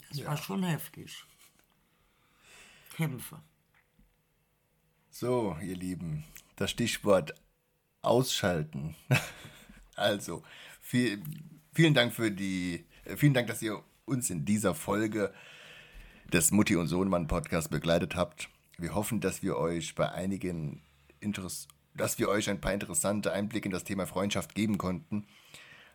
Das 0.09 0.25
war 0.25 0.37
schon 0.37 0.63
heftig. 0.63 1.23
Kämpfe. 2.95 3.41
So, 5.09 5.57
ihr 5.61 5.75
Lieben, 5.75 6.23
das 6.55 6.71
Stichwort 6.71 7.33
ausschalten. 8.01 8.95
Also, 9.97 10.41
viel, 10.79 11.21
vielen 11.73 11.93
Dank 11.93 12.13
für 12.13 12.31
die, 12.31 12.85
äh, 13.03 13.17
vielen 13.17 13.35
Dank, 13.35 13.47
dass 13.47 13.61
ihr 13.61 13.83
uns 14.05 14.31
in 14.31 14.45
dieser 14.45 14.73
Folge 14.73 15.31
des 16.33 16.49
Mutti 16.49 16.75
und 16.75 16.87
Sohnemann 16.87 17.27
Podcast 17.27 17.69
begleitet 17.69 18.15
habt. 18.15 18.49
Wir 18.79 18.95
hoffen, 18.95 19.19
dass 19.19 19.43
wir 19.43 19.57
euch 19.57 19.93
bei 19.93 20.09
einigen 20.11 20.81
Interess 21.19 21.67
dass 21.93 22.19
wir 22.19 22.29
euch 22.29 22.49
ein 22.49 22.61
paar 22.61 22.73
interessante 22.73 23.31
Einblicke 23.31 23.67
in 23.67 23.71
das 23.71 23.83
Thema 23.83 24.05
Freundschaft 24.05 24.55
geben 24.55 24.77
konnten. 24.77 25.27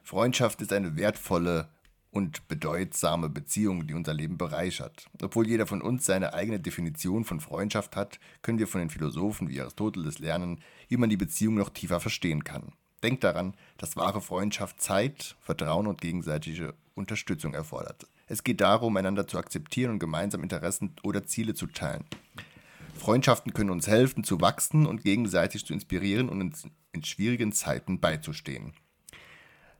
Freundschaft 0.07 0.63
ist 0.63 0.73
eine 0.73 0.95
wertvolle 0.95 1.69
und 2.13 2.47
bedeutsame 2.47 3.29
Beziehung, 3.29 3.89
die 3.89 3.95
unser 3.95 4.15
Leben 4.15 4.39
bereichert. 4.39 5.09
Obwohl 5.21 5.49
jeder 5.49 5.67
von 5.67 5.83
uns 5.83 6.07
seine 6.07 6.33
eigene 6.33 6.61
Definition 6.61 7.25
von 7.25 7.41
Freundschaft 7.41 7.97
hat, 7.97 8.21
können 8.41 8.61
wir 8.61 8.69
von 8.69 8.79
den 8.79 8.89
Philosophen 8.89 9.49
wie 9.49 9.61
Aristoteles 9.61 10.21
lernen, 10.21 10.61
wie 10.87 10.97
man 10.97 11.11
die 11.11 11.17
Beziehung 11.17 11.57
noch 11.57 11.71
tiefer 11.71 11.99
verstehen 11.99 12.45
kann. 12.45 12.71
Denkt 13.03 13.25
daran, 13.25 13.55
dass 13.79 13.97
wahre 13.97 14.21
Freundschaft 14.21 14.81
Zeit, 14.81 15.35
Vertrauen 15.41 15.89
und 15.89 16.01
gegenseitige 16.01 16.75
Unterstützung 16.95 17.53
erfordert. 17.55 18.07
Es 18.29 18.45
geht 18.45 18.61
darum, 18.61 18.97
einander 18.97 19.27
zu 19.27 19.39
akzeptieren 19.39 19.91
und 19.91 19.99
gemeinsam 19.99 20.45
Interessen 20.45 20.95
oder 21.03 21.27
Ziele 21.27 21.55
zu 21.55 21.67
teilen. 21.67 22.05
Freundschaften 22.95 23.53
können 23.55 23.71
uns 23.71 23.89
helfen, 23.89 24.23
zu 24.23 24.41
wachsen 24.41 24.87
und 24.87 25.03
gegenseitig 25.03 25.67
zu 25.67 25.73
inspirieren 25.73 26.29
und 26.29 26.43
uns 26.43 26.69
in 26.93 27.03
schwierigen 27.03 27.51
Zeiten 27.51 27.99
beizustehen. 27.99 28.73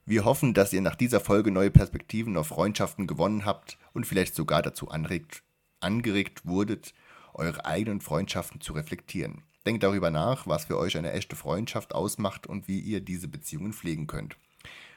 Wir 0.09 0.23
hoffen, 0.23 0.53
dass 0.53 0.71
ihr 0.71 0.79
nach 0.79 0.95
dieser 0.95 1.19
Folge 1.19 1.51
neue 1.51 1.69
Perspektiven 1.69 2.37
auf 2.37 2.47
Freundschaften 2.47 3.07
gewonnen 3.07 3.43
habt 3.43 3.77
und 3.91 4.07
vielleicht 4.07 4.35
sogar 4.35 4.61
dazu 4.61 4.87
anregt, 4.87 5.43
angeregt 5.81 6.45
wurdet, 6.45 6.93
eure 7.33 7.65
eigenen 7.65 7.99
Freundschaften 7.99 8.61
zu 8.61 8.71
reflektieren. 8.71 9.43
Denkt 9.65 9.83
darüber 9.83 10.09
nach, 10.09 10.47
was 10.47 10.63
für 10.63 10.77
euch 10.77 10.97
eine 10.97 11.11
echte 11.11 11.35
Freundschaft 11.35 11.93
ausmacht 11.93 12.47
und 12.47 12.69
wie 12.69 12.79
ihr 12.79 13.01
diese 13.01 13.27
Beziehungen 13.27 13.73
pflegen 13.73 14.07
könnt. 14.07 14.37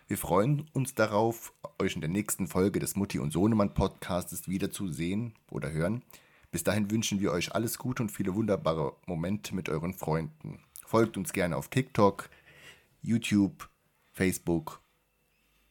Wir 0.07 0.17
freuen 0.17 0.71
uns 0.75 0.95
darauf, 0.95 1.55
euch 1.81 1.97
in 1.97 2.03
der 2.03 2.11
nächsten 2.11 2.47
Folge 2.47 2.79
des 2.79 2.95
Mutti 2.95 3.19
und 3.19 3.33
Sohnemann 3.33 3.75
Podcasts 3.75 4.47
wiederzusehen 4.47 5.35
oder 5.51 5.73
hören. 5.73 6.05
Bis 6.53 6.63
dahin 6.63 6.89
wünschen 6.89 7.19
wir 7.19 7.33
euch 7.33 7.53
alles 7.53 7.79
Gute 7.79 8.05
und 8.05 8.13
viele 8.13 8.37
wunderbare 8.37 8.93
Momente 9.07 9.57
mit 9.57 9.71
euren 9.71 9.93
Freunden. 9.93 10.61
Folgt 10.87 11.17
uns 11.17 11.33
gerne 11.33 11.57
auf 11.57 11.67
TikTok, 11.67 12.31
YouTube, 13.03 13.69
Facebook 14.13 14.81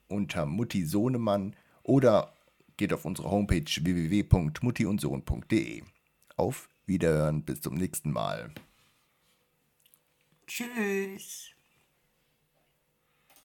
unter 0.09 0.45
Mutti 0.45 0.85
Sohnemann 0.85 1.55
oder 1.83 2.33
geht 2.77 2.93
auf 2.93 3.05
unsere 3.05 3.31
Homepage 3.31 3.65
www.muttiundsohn.de. 3.65 5.81
Auf 6.35 6.69
Wiederhören, 6.85 7.43
bis 7.43 7.61
zum 7.61 7.75
nächsten 7.75 8.11
Mal. 8.11 8.51
Tschüss. 10.47 11.51